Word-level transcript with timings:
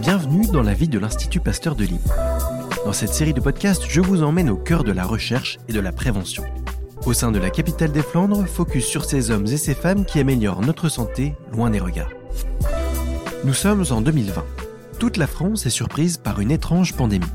Bienvenue 0.00 0.46
dans 0.52 0.62
la 0.62 0.74
vie 0.74 0.88
de 0.88 0.98
l'Institut 0.98 1.40
Pasteur 1.40 1.76
de 1.76 1.84
Lille. 1.84 2.00
Dans 2.84 2.92
cette 2.92 3.12
série 3.12 3.34
de 3.34 3.40
podcasts, 3.40 3.84
je 3.88 4.00
vous 4.00 4.22
emmène 4.22 4.50
au 4.50 4.56
cœur 4.56 4.82
de 4.82 4.92
la 4.92 5.04
recherche 5.04 5.58
et 5.68 5.72
de 5.72 5.80
la 5.80 5.92
prévention. 5.92 6.42
Au 7.06 7.12
sein 7.12 7.30
de 7.30 7.38
la 7.38 7.50
capitale 7.50 7.92
des 7.92 8.02
Flandres, 8.02 8.46
focus 8.46 8.84
sur 8.84 9.04
ces 9.04 9.30
hommes 9.30 9.46
et 9.46 9.56
ces 9.56 9.74
femmes 9.74 10.04
qui 10.04 10.18
améliorent 10.18 10.62
notre 10.62 10.88
santé 10.88 11.34
loin 11.52 11.70
des 11.70 11.80
regards. 11.80 12.10
Nous 13.44 13.54
sommes 13.54 13.84
en 13.90 14.00
2020. 14.00 14.44
Toute 14.98 15.16
la 15.16 15.26
France 15.26 15.66
est 15.66 15.70
surprise 15.70 16.16
par 16.16 16.40
une 16.40 16.50
étrange 16.50 16.94
pandémie. 16.94 17.26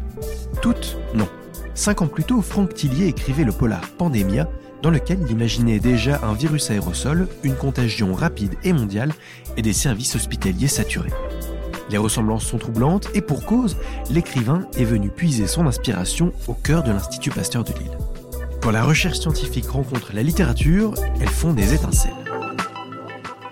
Toute, 0.62 0.98
non. 1.14 1.30
Cinq 1.74 2.02
ans 2.02 2.08
plus 2.08 2.24
tôt, 2.24 2.42
Franck 2.42 2.74
Tillier 2.74 3.08
écrivait 3.08 3.44
le 3.44 3.52
polar 3.52 3.82
Pandemia, 3.98 4.50
dans 4.86 4.92
lequel 4.92 5.18
il 5.24 5.32
imaginait 5.32 5.80
déjà 5.80 6.20
un 6.22 6.36
virus 6.36 6.70
aérosol, 6.70 7.28
une 7.42 7.56
contagion 7.56 8.14
rapide 8.14 8.54
et 8.64 8.72
mondiale 8.72 9.12
et 9.58 9.64
des 9.64 9.74
services 9.74 10.16
hospitaliers 10.16 10.68
saturés. 10.68 11.12
Les 11.90 11.98
ressemblances 11.98 12.46
sont 12.46 12.60
troublantes 12.60 13.10
et 13.16 13.22
pour 13.22 13.48
cause, 13.48 13.78
l'écrivain 14.12 14.68
est 14.78 14.84
venu 14.84 15.10
puiser 15.10 15.48
son 15.48 15.66
inspiration 15.66 16.34
au 16.48 16.54
cœur 16.54 16.84
de 16.84 16.92
l'Institut 16.92 17.32
Pasteur 17.32 17.64
de 17.64 17.74
Lille. 17.74 17.98
Quand 18.62 18.70
la 18.70 18.84
recherche 18.84 19.18
scientifique 19.18 19.68
rencontre 19.68 20.14
la 20.14 20.22
littérature, 20.22 20.94
elles 21.20 21.30
font 21.30 21.54
des 21.54 21.74
étincelles. 21.74 22.14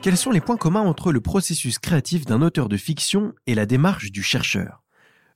Quels 0.04 0.18
sont 0.18 0.30
les 0.30 0.42
points 0.42 0.58
communs 0.58 0.82
entre 0.82 1.12
le 1.12 1.20
processus 1.20 1.80
créatif 1.80 2.26
d'un 2.26 2.44
auteur 2.44 2.70
de 2.70 2.78
fiction 2.78 3.34
et 3.48 3.56
la 3.56 3.66
démarche 3.66 4.12
du 4.12 4.22
chercheur? 4.22 4.84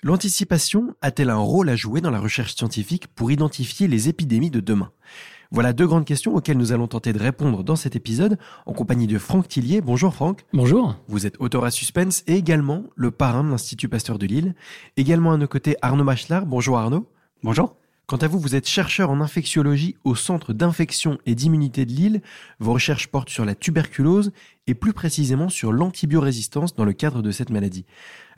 L'anticipation 0.03 0.93
a-t-elle 1.01 1.31
un 1.31 1.37
rôle 1.37 1.69
à 1.69 1.75
jouer 1.75 2.01
dans 2.01 2.11
la 2.11 2.19
recherche 2.19 2.55
scientifique 2.55 3.07
pour 3.07 3.31
identifier 3.31 3.87
les 3.87 4.09
épidémies 4.09 4.51
de 4.51 4.59
demain? 4.59 4.91
Voilà 5.51 5.73
deux 5.73 5.87
grandes 5.87 6.05
questions 6.05 6.35
auxquelles 6.35 6.57
nous 6.57 6.73
allons 6.73 6.87
tenter 6.87 7.13
de 7.13 7.19
répondre 7.19 7.63
dans 7.63 7.75
cet 7.75 7.95
épisode 7.95 8.37
en 8.65 8.73
compagnie 8.73 9.07
de 9.07 9.17
Franck 9.17 9.47
Tillier. 9.47 9.81
Bonjour 9.81 10.13
Franck. 10.13 10.45
Bonjour. 10.53 10.95
Vous 11.07 11.25
êtes 11.25 11.39
auteur 11.39 11.63
à 11.63 11.71
suspense 11.71 12.23
et 12.27 12.35
également 12.35 12.83
le 12.95 13.11
parrain 13.11 13.43
de 13.43 13.49
l'Institut 13.49 13.87
Pasteur 13.87 14.19
de 14.19 14.25
Lille. 14.25 14.55
Également 14.97 15.31
à 15.31 15.37
nos 15.37 15.47
côtés 15.47 15.77
Arnaud 15.81 16.03
Machelard. 16.03 16.45
Bonjour 16.45 16.77
Arnaud. 16.77 17.07
Bonjour. 17.43 17.75
Quant 18.07 18.17
à 18.17 18.27
vous, 18.27 18.39
vous 18.39 18.55
êtes 18.55 18.67
chercheur 18.67 19.09
en 19.09 19.19
infectiologie 19.19 19.97
au 20.05 20.15
Centre 20.15 20.53
d'infection 20.53 21.17
et 21.25 21.35
d'immunité 21.35 21.85
de 21.85 21.91
Lille. 21.91 22.21
Vos 22.59 22.73
recherches 22.73 23.07
portent 23.07 23.29
sur 23.29 23.43
la 23.43 23.53
tuberculose 23.53 24.31
et 24.65 24.75
plus 24.75 24.93
précisément 24.93 25.49
sur 25.49 25.73
l'antibiorésistance 25.73 26.73
dans 26.73 26.85
le 26.85 26.93
cadre 26.93 27.21
de 27.21 27.31
cette 27.31 27.49
maladie. 27.49 27.85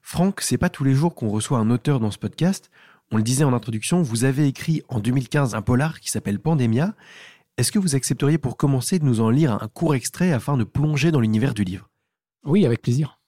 Franck, 0.01 0.41
c'est 0.41 0.57
pas 0.57 0.69
tous 0.69 0.83
les 0.83 0.93
jours 0.93 1.13
qu'on 1.13 1.29
reçoit 1.29 1.59
un 1.59 1.69
auteur 1.69 1.99
dans 1.99 2.09
ce 2.11 2.17
podcast. 2.17 2.71
On 3.11 3.17
le 3.17 3.23
disait 3.23 3.43
en 3.43 3.53
introduction, 3.53 4.03
vous 4.03 4.23
avez 4.23 4.45
écrit 4.45 4.83
en 4.87 4.99
2015 4.99 5.55
un 5.55 5.63
polar 5.63 5.99
qui 5.99 6.11
s'appelle 6.11 6.39
Pandemia. 6.39 6.93
Est-ce 7.57 7.71
que 7.71 7.79
vous 7.79 7.95
accepteriez 7.95 8.37
pour 8.37 8.55
commencer 8.55 8.99
de 8.99 9.05
nous 9.05 9.19
en 9.19 9.31
lire 9.31 9.57
un 9.63 9.67
court 9.67 9.95
extrait 9.95 10.31
afin 10.31 10.57
de 10.57 10.63
plonger 10.63 11.11
dans 11.11 11.19
l'univers 11.19 11.55
du 11.55 11.63
livre? 11.63 11.89
Oui, 12.45 12.67
avec 12.67 12.83
plaisir. 12.83 13.19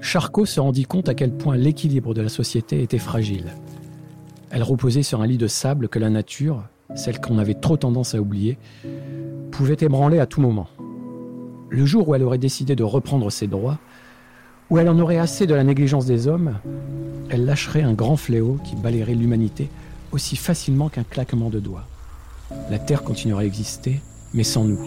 Charcot 0.00 0.44
se 0.44 0.58
rendit 0.58 0.86
compte 0.86 1.08
à 1.08 1.14
quel 1.14 1.36
point 1.36 1.56
l'équilibre 1.56 2.14
de 2.14 2.20
la 2.20 2.28
société 2.28 2.82
était 2.82 2.98
fragile. 2.98 3.54
Elle 4.50 4.64
reposait 4.64 5.04
sur 5.04 5.20
un 5.20 5.26
lit 5.26 5.38
de 5.38 5.46
sable 5.46 5.88
que 5.88 6.00
la 6.00 6.10
nature, 6.10 6.64
celle 6.96 7.20
qu'on 7.20 7.38
avait 7.38 7.54
trop 7.54 7.76
tendance 7.76 8.14
à 8.14 8.20
oublier, 8.20 8.58
pouvait 9.52 9.76
ébranler 9.80 10.18
à 10.18 10.26
tout 10.26 10.40
moment. 10.40 10.68
Le 11.70 11.86
jour 11.86 12.08
où 12.08 12.14
elle 12.16 12.24
aurait 12.24 12.38
décidé 12.38 12.74
de 12.74 12.82
reprendre 12.82 13.30
ses 13.30 13.46
droits, 13.46 13.78
où 14.70 14.78
elle 14.78 14.88
en 14.88 14.98
aurait 14.98 15.18
assez 15.18 15.46
de 15.46 15.54
la 15.54 15.64
négligence 15.64 16.06
des 16.06 16.28
hommes, 16.28 16.58
elle 17.30 17.44
lâcherait 17.44 17.82
un 17.82 17.94
grand 17.94 18.16
fléau 18.16 18.58
qui 18.64 18.76
balayerait 18.76 19.14
l'humanité 19.14 19.68
aussi 20.12 20.36
facilement 20.36 20.88
qu'un 20.88 21.04
claquement 21.04 21.50
de 21.50 21.60
doigts. 21.60 21.86
La 22.70 22.78
Terre 22.78 23.02
continuerait 23.02 23.44
à 23.44 23.46
exister, 23.46 24.00
mais 24.32 24.44
sans 24.44 24.64
nous. 24.64 24.80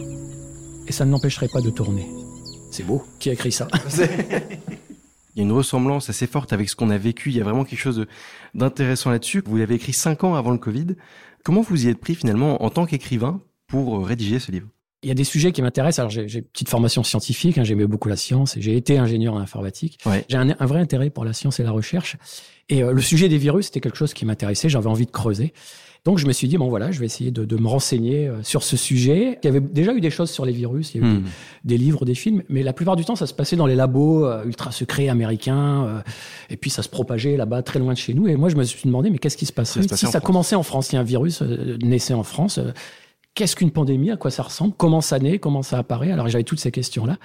Et 0.88 0.92
ça 0.92 1.06
ne 1.06 1.12
l'empêcherait 1.12 1.48
pas 1.48 1.62
de 1.62 1.70
tourner. 1.70 2.08
C'est 2.72 2.84
beau. 2.84 3.04
Qui 3.20 3.30
a 3.30 3.34
écrit 3.34 3.52
ça 3.52 3.68
Il 5.36 5.38
y 5.38 5.40
a 5.42 5.44
une 5.44 5.52
ressemblance 5.52 6.10
assez 6.10 6.28
forte 6.28 6.52
avec 6.54 6.70
ce 6.70 6.76
qu'on 6.76 6.90
a 6.90 6.98
vécu. 6.98 7.30
Il 7.30 7.38
y 7.38 7.42
a 7.42 7.44
vraiment 7.44 7.64
quelque 7.64 7.80
chose 7.80 8.06
d'intéressant 8.54 9.12
là-dessus. 9.12 9.44
Vous 9.46 9.58
l'avez 9.58 9.76
écrit 9.76 9.94
cinq 9.94 10.24
ans 10.24 10.36
avant 10.36 10.52
le 10.52 10.58
Covid. 10.58 10.88
Comment 11.44 11.62
vous 11.62 11.86
y 11.86 11.90
êtes 11.90 12.00
pris 12.00 12.16
finalement 12.16 12.64
en 12.64 12.70
tant 12.70 12.86
qu'écrivain 12.86 13.42
pour 13.68 14.06
rédiger 14.06 14.40
ce 14.40 14.52
livre? 14.52 14.68
Il 15.04 15.08
y 15.08 15.12
a 15.12 15.16
des 15.16 15.24
sujets 15.24 15.52
qui 15.52 15.62
m'intéressent. 15.62 16.00
Alors, 16.00 16.12
j'ai 16.12 16.40
une 16.40 16.44
petite 16.44 16.70
formation 16.70 17.04
scientifique, 17.04 17.58
hein, 17.58 17.64
j'aimais 17.64 17.88
beaucoup 17.88 18.08
la 18.08 18.16
science, 18.16 18.56
et 18.58 18.62
j'ai 18.62 18.76
été 18.76 18.98
ingénieur 19.00 19.34
en 19.34 19.40
informatique. 19.40 20.00
J'ai 20.30 20.38
un, 20.38 20.54
vrai 20.66 20.80
intérêt 20.80 21.10
pour 21.10 21.26
la 21.26 21.34
science 21.34 21.60
et 21.60 21.64
la 21.64 21.72
recherche. 21.72 22.18
Et 22.70 22.84
euh, 22.84 22.94
le 22.94 23.02
sujet 23.02 23.28
des 23.28 23.38
virus, 23.38 23.66
c'était 23.66 23.82
quelque 23.82 23.98
chose 23.98 24.14
qui 24.14 24.26
m'intéressait, 24.26 24.70
j'avais 24.70 24.88
envie 24.88 25.08
de 25.08 25.12
creuser. 25.12 25.54
Donc, 26.04 26.18
je 26.18 26.26
me 26.26 26.34
suis 26.34 26.48
dit, 26.48 26.58
bon, 26.58 26.70
voilà, 26.70 26.92
je 26.92 27.00
vais 27.00 27.06
essayer 27.06 27.30
de, 27.32 27.46
de 27.46 27.58
me 27.58 27.68
renseigner 27.68 28.28
euh, 28.28 28.44
sur 28.44 28.64
ce 28.64 28.78
sujet. 28.78 29.40
Il 29.44 29.46
y 29.46 29.50
avait 29.50 29.60
déjà 29.60 29.94
eu 29.94 30.02
des 30.02 30.10
choses 30.10 30.32
sur 30.32 30.46
les 30.46 30.52
virus, 30.52 30.94
il 30.94 31.02
y 31.02 31.04
a 31.04 31.08
eu 31.08 31.12
hmm. 31.12 31.24
des, 31.64 31.78
livres, 31.78 32.06
des 32.06 32.16
films, 32.16 32.44
mais 32.50 32.62
la 32.62 32.74
plupart 32.74 32.96
du 32.96 33.04
temps, 33.04 33.16
ça 33.16 33.28
se 33.28 33.34
passait 33.34 33.56
dans 33.56 33.68
les 33.68 33.76
labos 33.76 34.26
euh, 34.26 34.44
ultra 34.46 34.72
secrets 34.72 35.10
américains, 35.10 36.04
et 36.52 36.58
puis 36.58 36.70
ça 36.70 36.84
se 36.84 36.90
propageait 36.90 37.38
là-bas, 37.38 37.64
très 37.64 37.80
loin 37.80 37.94
de 37.94 37.98
chez 37.98 38.14
nous. 38.14 38.28
Et 38.28 38.36
moi, 38.36 38.50
je 38.50 38.56
me 38.56 38.64
suis 38.64 38.82
demandé, 38.86 39.10
mais 39.10 39.18
qu'est-ce 39.18 39.38
qui 39.38 39.48
se 39.48 39.54
passerait 39.54 39.82
si 39.96 40.06
ça 40.06 40.20
commençait 40.20 40.56
en 40.56 40.64
France, 40.64 40.88
si 40.88 40.98
un 40.98 41.04
virus 41.04 41.42
naissait 41.82 42.14
en 42.14 42.24
France 42.24 42.60
Qu'est-ce 43.34 43.56
qu'une 43.56 43.72
pandémie 43.72 44.12
À 44.12 44.18
quoi 44.18 44.30
ça 44.30 44.44
ressemble 44.44 44.74
Comment 44.76 45.00
ça 45.00 45.18
naît 45.18 45.40
Comment 45.40 45.62
ça 45.62 45.78
apparaît 45.78 46.12
Alors 46.12 46.28
j'avais 46.28 46.44
toutes 46.44 46.60
ces 46.60 46.72
questions-là. 46.72 47.18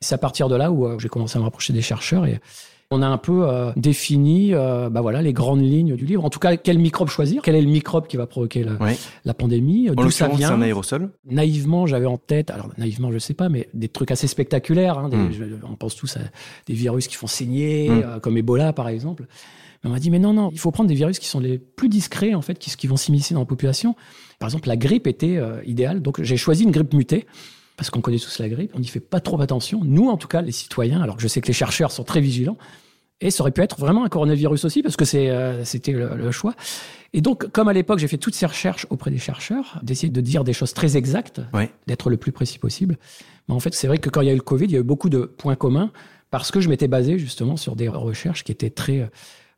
C'est 0.00 0.14
à 0.14 0.18
partir 0.18 0.48
de 0.48 0.56
là 0.56 0.70
où 0.70 0.86
euh, 0.86 0.98
j'ai 0.98 1.08
commencé 1.08 1.36
à 1.36 1.40
me 1.40 1.44
rapprocher 1.44 1.72
des 1.72 1.80
chercheurs 1.80 2.26
et 2.26 2.38
on 2.90 3.00
a 3.00 3.06
un 3.06 3.16
peu 3.16 3.48
euh, 3.48 3.72
défini 3.74 4.52
euh, 4.52 4.90
bah 4.90 5.00
voilà, 5.00 5.22
les 5.22 5.32
grandes 5.32 5.62
lignes 5.62 5.96
du 5.96 6.04
livre. 6.04 6.22
En 6.22 6.28
tout 6.28 6.38
cas, 6.38 6.58
quel 6.58 6.78
microbe 6.78 7.08
choisir 7.08 7.40
Quel 7.42 7.54
est 7.54 7.62
le 7.62 7.70
microbe 7.70 8.06
qui 8.06 8.18
va 8.18 8.26
provoquer 8.26 8.62
la, 8.62 8.76
la 9.24 9.34
pandémie 9.34 9.88
D'où 9.96 10.10
ça 10.10 10.28
vient 10.28 10.52
un 10.52 10.60
aérosol 10.60 11.10
Naïvement, 11.24 11.86
j'avais 11.86 12.06
en 12.06 12.18
tête, 12.18 12.50
alors 12.50 12.68
naïvement, 12.76 13.10
je 13.10 13.18
sais 13.18 13.34
pas, 13.34 13.48
mais 13.48 13.70
des 13.72 13.88
trucs 13.88 14.10
assez 14.10 14.26
spectaculaires. 14.26 14.98
Hein, 14.98 15.08
hmm. 15.08 15.60
on 15.66 15.76
pense 15.76 15.96
tous 15.96 16.18
à 16.18 16.20
des 16.66 16.74
virus 16.74 17.08
qui 17.08 17.14
font 17.14 17.26
saigner, 17.26 17.88
hmm. 17.88 18.20
comme 18.20 18.36
Ebola 18.36 18.74
par 18.74 18.88
exemple. 18.88 19.26
on 19.82 19.88
m'a 19.88 19.98
dit, 19.98 20.10
mais 20.10 20.18
non, 20.18 20.34
non, 20.34 20.50
il 20.52 20.58
faut 20.58 20.70
prendre 20.70 20.88
des 20.88 20.94
virus 20.94 21.18
qui 21.18 21.26
sont 21.26 21.40
les 21.40 21.58
plus 21.58 21.88
discrets, 21.88 22.34
en 22.34 22.42
fait, 22.42 22.58
qui, 22.58 22.70
qui 22.76 22.86
vont 22.86 22.96
s'immiscer 22.98 23.32
dans 23.32 23.40
la 23.40 23.46
population. 23.46 23.96
Par 24.38 24.48
exemple, 24.48 24.68
la 24.68 24.76
grippe 24.76 25.06
était 25.06 25.36
euh, 25.36 25.62
idéale. 25.64 26.00
Donc, 26.02 26.22
j'ai 26.22 26.36
choisi 26.36 26.64
une 26.64 26.70
grippe 26.70 26.92
mutée 26.94 27.26
parce 27.76 27.90
qu'on 27.90 28.00
connaît 28.00 28.18
tous 28.18 28.38
la 28.38 28.48
grippe. 28.48 28.72
On 28.74 28.80
n'y 28.80 28.86
fait 28.86 29.00
pas 29.00 29.20
trop 29.20 29.40
attention. 29.40 29.80
Nous, 29.84 30.08
en 30.08 30.16
tout 30.16 30.28
cas, 30.28 30.42
les 30.42 30.52
citoyens, 30.52 31.02
alors 31.02 31.16
que 31.16 31.22
je 31.22 31.28
sais 31.28 31.40
que 31.40 31.48
les 31.48 31.52
chercheurs 31.52 31.90
sont 31.90 32.04
très 32.04 32.20
vigilants. 32.20 32.58
Et 33.20 33.30
ça 33.30 33.42
aurait 33.42 33.52
pu 33.52 33.62
être 33.62 33.78
vraiment 33.78 34.04
un 34.04 34.08
coronavirus 34.08 34.64
aussi, 34.64 34.82
parce 34.82 34.96
que 34.96 35.04
euh, 35.16 35.64
c'était 35.64 35.92
le, 35.92 36.30
choix. 36.30 36.54
Et 37.12 37.20
donc, 37.20 37.50
comme 37.52 37.68
à 37.68 37.72
l'époque, 37.72 37.98
j'ai 37.98 38.08
fait 38.08 38.18
toutes 38.18 38.34
ces 38.34 38.44
recherches 38.44 38.86
auprès 38.90 39.10
des 39.10 39.18
chercheurs, 39.18 39.80
d'essayer 39.82 40.10
de 40.10 40.20
dire 40.20 40.44
des 40.44 40.52
choses 40.52 40.74
très 40.74 40.96
exactes, 40.96 41.40
d'être 41.86 42.10
le 42.10 42.16
plus 42.16 42.32
précis 42.32 42.58
possible. 42.58 42.98
Mais 43.48 43.54
en 43.54 43.60
fait, 43.60 43.72
c'est 43.74 43.86
vrai 43.86 43.98
que 43.98 44.10
quand 44.10 44.20
il 44.20 44.26
y 44.26 44.30
a 44.30 44.32
eu 44.32 44.36
le 44.36 44.42
Covid, 44.42 44.64
il 44.64 44.72
y 44.72 44.76
a 44.76 44.80
eu 44.80 44.84
beaucoup 44.84 45.08
de 45.08 45.22
points 45.22 45.54
communs, 45.54 45.92
parce 46.30 46.50
que 46.50 46.60
je 46.60 46.68
m'étais 46.68 46.88
basé 46.88 47.18
justement 47.18 47.56
sur 47.56 47.76
des 47.76 47.88
recherches 47.88 48.42
qui 48.42 48.50
étaient 48.50 48.70
très 48.70 49.00
euh, 49.00 49.06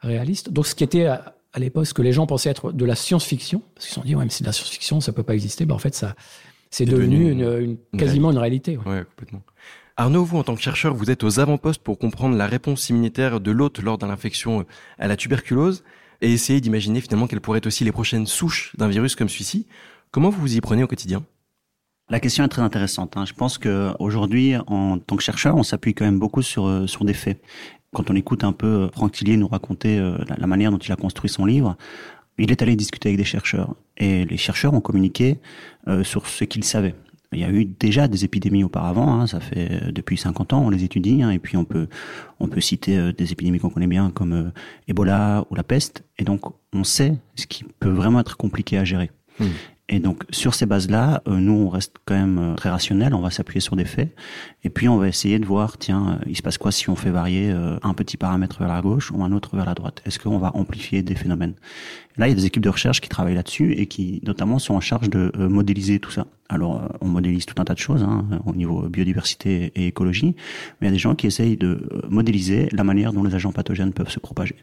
réalistes. 0.02 0.50
Donc, 0.50 0.66
ce 0.66 0.74
qui 0.74 0.84
était 0.84 1.08
à 1.56 1.58
l'époque 1.58 1.86
ce 1.86 1.94
que 1.94 2.02
les 2.02 2.12
gens 2.12 2.26
pensaient 2.26 2.50
être 2.50 2.70
de 2.70 2.84
la 2.84 2.94
science-fiction, 2.94 3.62
parce 3.74 3.86
qu'ils 3.86 3.94
se 3.94 4.00
sont 4.00 4.06
dit, 4.06 4.14
ouais, 4.14 4.24
mais 4.24 4.30
c'est 4.30 4.44
de 4.44 4.48
la 4.48 4.52
science-fiction, 4.52 5.00
ça 5.00 5.12
peut 5.12 5.22
pas 5.22 5.32
exister. 5.32 5.64
Ben, 5.64 5.74
en 5.74 5.78
fait, 5.78 5.94
ça, 5.94 6.14
c'est 6.68 6.84
devenu, 6.84 7.30
une, 7.30 7.78
quasiment 7.96 8.30
une 8.30 8.36
réalité. 8.36 8.76
Ouais. 8.76 9.04
complètement. 9.04 9.42
Arnaud, 9.96 10.22
vous, 10.22 10.36
en 10.36 10.42
tant 10.42 10.54
que 10.54 10.60
chercheur, 10.60 10.94
vous 10.94 11.10
êtes 11.10 11.24
aux 11.24 11.40
avant-postes 11.40 11.82
pour 11.82 11.98
comprendre 11.98 12.36
la 12.36 12.46
réponse 12.46 12.90
immunitaire 12.90 13.40
de 13.40 13.50
l'hôte 13.50 13.78
lors 13.78 13.96
d'une 13.96 14.10
infection 14.10 14.60
euh, 14.60 14.64
à 14.98 15.08
la 15.08 15.16
tuberculose 15.16 15.82
et 16.20 16.30
essayer 16.30 16.60
d'imaginer 16.60 17.00
finalement 17.00 17.26
quelles 17.26 17.40
pourraient 17.40 17.58
être 17.58 17.66
aussi 17.66 17.84
les 17.84 17.92
prochaines 17.92 18.26
souches 18.26 18.76
d'un 18.76 18.88
virus 18.88 19.16
comme 19.16 19.30
celui-ci. 19.30 19.66
Comment 20.10 20.28
vous 20.28 20.40
vous 20.42 20.56
y 20.56 20.60
prenez 20.60 20.82
au 20.82 20.86
quotidien? 20.86 21.24
La 22.10 22.20
question 22.20 22.44
est 22.44 22.48
très 22.48 22.62
intéressante. 22.62 23.16
Hein. 23.16 23.24
Je 23.24 23.32
pense 23.32 23.56
que 23.56 23.92
aujourd'hui, 23.98 24.56
en 24.66 24.98
tant 24.98 25.16
que 25.16 25.22
chercheur, 25.22 25.56
on 25.56 25.62
s'appuie 25.62 25.94
quand 25.94 26.04
même 26.04 26.18
beaucoup 26.18 26.42
sur 26.42 26.66
euh, 26.66 26.86
sur 26.86 27.06
des 27.06 27.14
faits 27.14 27.40
quand 27.96 28.10
on 28.10 28.14
écoute 28.14 28.44
un 28.44 28.52
peu 28.52 28.66
euh, 28.66 28.88
Franck 28.90 29.12
Tillier 29.12 29.38
nous 29.38 29.48
raconter 29.48 29.98
euh, 29.98 30.18
la 30.36 30.46
manière 30.46 30.70
dont 30.70 30.76
il 30.76 30.92
a 30.92 30.96
construit 30.96 31.30
son 31.30 31.46
livre, 31.46 31.76
il 32.36 32.50
est 32.50 32.60
allé 32.60 32.76
discuter 32.76 33.08
avec 33.08 33.16
des 33.16 33.24
chercheurs. 33.24 33.74
Et 33.96 34.26
les 34.26 34.36
chercheurs 34.36 34.74
ont 34.74 34.82
communiqué 34.82 35.38
euh, 35.88 36.04
sur 36.04 36.26
ce 36.26 36.44
qu'ils 36.44 36.64
savaient. 36.64 36.94
Il 37.32 37.40
y 37.40 37.44
a 37.44 37.50
eu 37.50 37.64
déjà 37.64 38.06
des 38.06 38.24
épidémies 38.26 38.64
auparavant, 38.64 39.14
hein, 39.14 39.26
ça 39.26 39.40
fait 39.40 39.90
depuis 39.92 40.18
50 40.18 40.52
ans, 40.52 40.62
on 40.66 40.70
les 40.70 40.84
étudie, 40.84 41.22
hein, 41.22 41.30
et 41.30 41.38
puis 41.38 41.56
on 41.56 41.64
peut 41.64 41.88
on 42.38 42.48
peut 42.48 42.60
citer 42.60 43.12
des 43.12 43.32
épidémies 43.32 43.58
qu'on 43.58 43.68
connaît 43.68 43.88
bien 43.88 44.10
comme 44.10 44.52
Ebola 44.86 45.44
ou 45.50 45.56
la 45.56 45.64
peste, 45.64 46.04
et 46.18 46.24
donc 46.24 46.42
on 46.72 46.84
sait 46.84 47.16
ce 47.34 47.46
qui 47.46 47.64
peut 47.80 47.90
vraiment 47.90 48.20
être 48.20 48.36
compliqué 48.36 48.78
à 48.78 48.84
gérer. 48.84 49.10
Hmm. 49.40 49.46
Et 49.88 50.00
donc 50.00 50.24
sur 50.30 50.54
ces 50.54 50.66
bases-là, 50.66 51.22
euh, 51.28 51.36
nous 51.36 51.52
on 51.52 51.68
reste 51.68 51.94
quand 52.06 52.14
même 52.14 52.38
euh, 52.38 52.54
très 52.56 52.70
rationnel, 52.70 53.14
on 53.14 53.20
va 53.20 53.30
s'appuyer 53.30 53.60
sur 53.60 53.76
des 53.76 53.84
faits, 53.84 54.12
et 54.64 54.70
puis 54.70 54.88
on 54.88 54.96
va 54.96 55.06
essayer 55.06 55.38
de 55.38 55.46
voir, 55.46 55.78
tiens, 55.78 56.18
euh, 56.20 56.24
il 56.26 56.36
se 56.36 56.42
passe 56.42 56.58
quoi 56.58 56.72
si 56.72 56.90
on 56.90 56.96
fait 56.96 57.10
varier 57.10 57.52
un 57.82 57.94
petit 57.94 58.16
paramètre 58.16 58.58
vers 58.58 58.68
la 58.68 58.80
gauche 58.80 59.12
ou 59.12 59.22
un 59.22 59.30
autre 59.30 59.54
vers 59.54 59.64
la 59.64 59.74
droite? 59.74 60.02
Est-ce 60.04 60.18
qu'on 60.18 60.38
va 60.38 60.50
amplifier 60.56 61.02
des 61.02 61.14
phénomènes? 61.14 61.54
Là, 62.18 62.26
il 62.26 62.30
y 62.30 62.32
a 62.32 62.36
des 62.36 62.46
équipes 62.46 62.62
de 62.62 62.70
recherche 62.70 63.00
qui 63.00 63.08
travaillent 63.08 63.34
là-dessus 63.34 63.72
et 63.72 63.86
qui 63.86 64.20
notamment 64.24 64.58
sont 64.58 64.74
en 64.74 64.80
charge 64.80 65.10
de 65.10 65.30
modéliser 65.48 66.00
tout 66.00 66.10
ça. 66.10 66.26
Alors, 66.48 66.82
euh, 66.82 66.88
on 67.00 67.08
modélise 67.08 67.44
tout 67.44 67.60
un 67.60 67.64
tas 67.64 67.74
de 67.74 67.78
choses 67.78 68.02
hein, 68.02 68.24
au 68.46 68.54
niveau 68.54 68.82
biodiversité 68.88 69.72
et 69.74 69.88
écologie, 69.88 70.36
mais 70.80 70.86
il 70.86 70.86
y 70.86 70.88
a 70.88 70.92
des 70.92 70.98
gens 70.98 71.14
qui 71.14 71.26
essayent 71.26 71.56
de 71.56 71.88
euh, 71.92 72.02
modéliser 72.08 72.68
la 72.72 72.84
manière 72.84 73.12
dont 73.12 73.24
les 73.24 73.34
agents 73.34 73.52
pathogènes 73.52 73.92
peuvent 73.92 74.10
se 74.10 74.20
propager. 74.20 74.54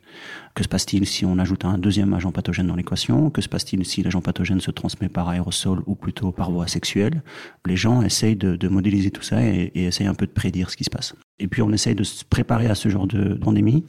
Que 0.56 0.64
se 0.64 0.70
passe-t-il 0.70 1.06
si 1.06 1.26
on 1.26 1.38
ajoute 1.40 1.66
un 1.66 1.78
deuxième 1.78 2.14
agent 2.14 2.32
pathogène 2.32 2.68
dans 2.68 2.76
l'équation? 2.76 3.30
Que 3.30 3.42
se 3.42 3.50
passe-t-il 3.50 3.86
si 3.86 4.02
l'agent 4.02 4.22
pathogène 4.22 4.62
se 4.62 4.72
transmet 4.72 5.10
par 5.10 5.28
aérosol 5.28 5.82
ou 5.86 5.96
plutôt 5.96 6.32
par 6.32 6.52
voie 6.52 6.68
sexuelle? 6.68 7.22
Les 7.66 7.76
gens 7.76 8.02
essayent 8.02 8.38
de, 8.38 8.68
modéliser 8.70 9.12
tout 9.12 9.24
ça 9.24 9.44
et, 9.44 9.72
et 9.76 9.86
essayent 9.86 10.08
un 10.08 10.16
peu 10.16 10.26
de 10.26 10.32
prédire 10.32 10.70
ce 10.70 10.78
qui 10.78 10.86
se 10.86 10.90
passe. 10.90 11.14
Et 11.40 11.48
puis 11.48 11.62
on 11.62 11.72
essaye 11.72 11.96
de 11.96 12.04
se 12.04 12.24
préparer 12.24 12.68
à 12.68 12.76
ce 12.76 12.90
genre 12.90 13.08
de 13.08 13.34
pandémie 13.34 13.86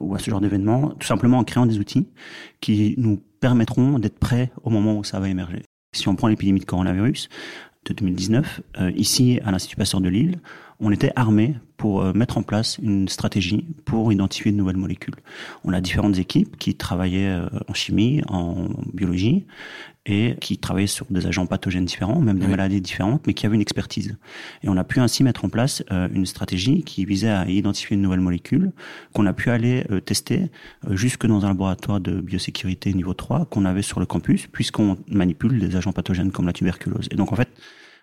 ou 0.00 0.14
à 0.14 0.18
ce 0.18 0.30
genre 0.30 0.40
d'événement, 0.40 0.90
tout 0.98 1.06
simplement 1.06 1.38
en 1.38 1.44
créant 1.44 1.66
des 1.66 1.78
outils 1.78 2.06
qui 2.60 2.94
nous 2.98 3.20
permettront 3.40 3.98
d'être 3.98 4.18
prêts 4.18 4.50
au 4.62 4.70
moment 4.70 4.96
où 4.96 5.04
ça 5.04 5.20
va 5.20 5.28
émerger. 5.28 5.62
Si 5.94 6.08
on 6.08 6.16
prend 6.16 6.28
l'épidémie 6.28 6.60
de 6.60 6.64
coronavirus 6.64 7.28
de 7.84 7.94
2019, 7.94 8.60
euh, 8.80 8.90
ici 8.96 9.40
à 9.44 9.50
l'Institut 9.50 9.76
Pasteur 9.76 10.00
de 10.00 10.08
Lille, 10.08 10.40
on 10.80 10.90
était 10.90 11.12
armé 11.16 11.54
pour 11.76 12.02
euh, 12.02 12.12
mettre 12.12 12.38
en 12.38 12.42
place 12.42 12.78
une 12.82 13.08
stratégie 13.08 13.66
pour 13.84 14.12
identifier 14.12 14.52
de 14.52 14.56
nouvelles 14.56 14.76
molécules. 14.76 15.14
On 15.64 15.72
a 15.72 15.80
différentes 15.80 16.18
équipes 16.18 16.56
qui 16.56 16.74
travaillaient 16.74 17.28
euh, 17.28 17.48
en 17.68 17.74
chimie, 17.74 18.22
en 18.28 18.68
biologie, 18.92 19.46
et 20.06 20.36
qui 20.40 20.56
travaillaient 20.56 20.86
sur 20.86 21.06
des 21.10 21.26
agents 21.26 21.46
pathogènes 21.46 21.84
différents, 21.84 22.20
même 22.20 22.38
des 22.38 22.46
maladies 22.46 22.80
différentes, 22.80 23.26
mais 23.26 23.34
qui 23.34 23.44
avaient 23.44 23.56
une 23.56 23.60
expertise. 23.60 24.16
Et 24.62 24.68
on 24.68 24.76
a 24.76 24.84
pu 24.84 25.00
ainsi 25.00 25.24
mettre 25.24 25.44
en 25.44 25.48
place 25.48 25.82
euh, 25.90 26.08
une 26.14 26.26
stratégie 26.26 26.82
qui 26.82 27.04
visait 27.04 27.28
à 27.28 27.48
identifier 27.48 27.96
une 27.96 28.02
nouvelle 28.02 28.20
molécule 28.20 28.72
qu'on 29.12 29.26
a 29.26 29.32
pu 29.32 29.50
aller 29.50 29.84
tester 30.04 30.50
jusque 30.90 31.26
dans 31.26 31.44
un 31.44 31.48
laboratoire 31.48 32.00
de 32.00 32.20
biosécurité 32.20 32.92
niveau 32.94 33.14
3 33.14 33.46
qu'on 33.46 33.64
avait 33.64 33.82
sur 33.82 34.00
le 34.00 34.06
campus, 34.06 34.46
puisqu'on 34.46 34.96
manipule 35.08 35.58
des 35.58 35.76
agents 35.76 35.92
pathogènes 35.92 36.30
comme 36.30 36.46
la 36.46 36.52
tuberculose. 36.52 37.08
Et 37.10 37.16
donc 37.16 37.32
en 37.32 37.36
fait, 37.36 37.48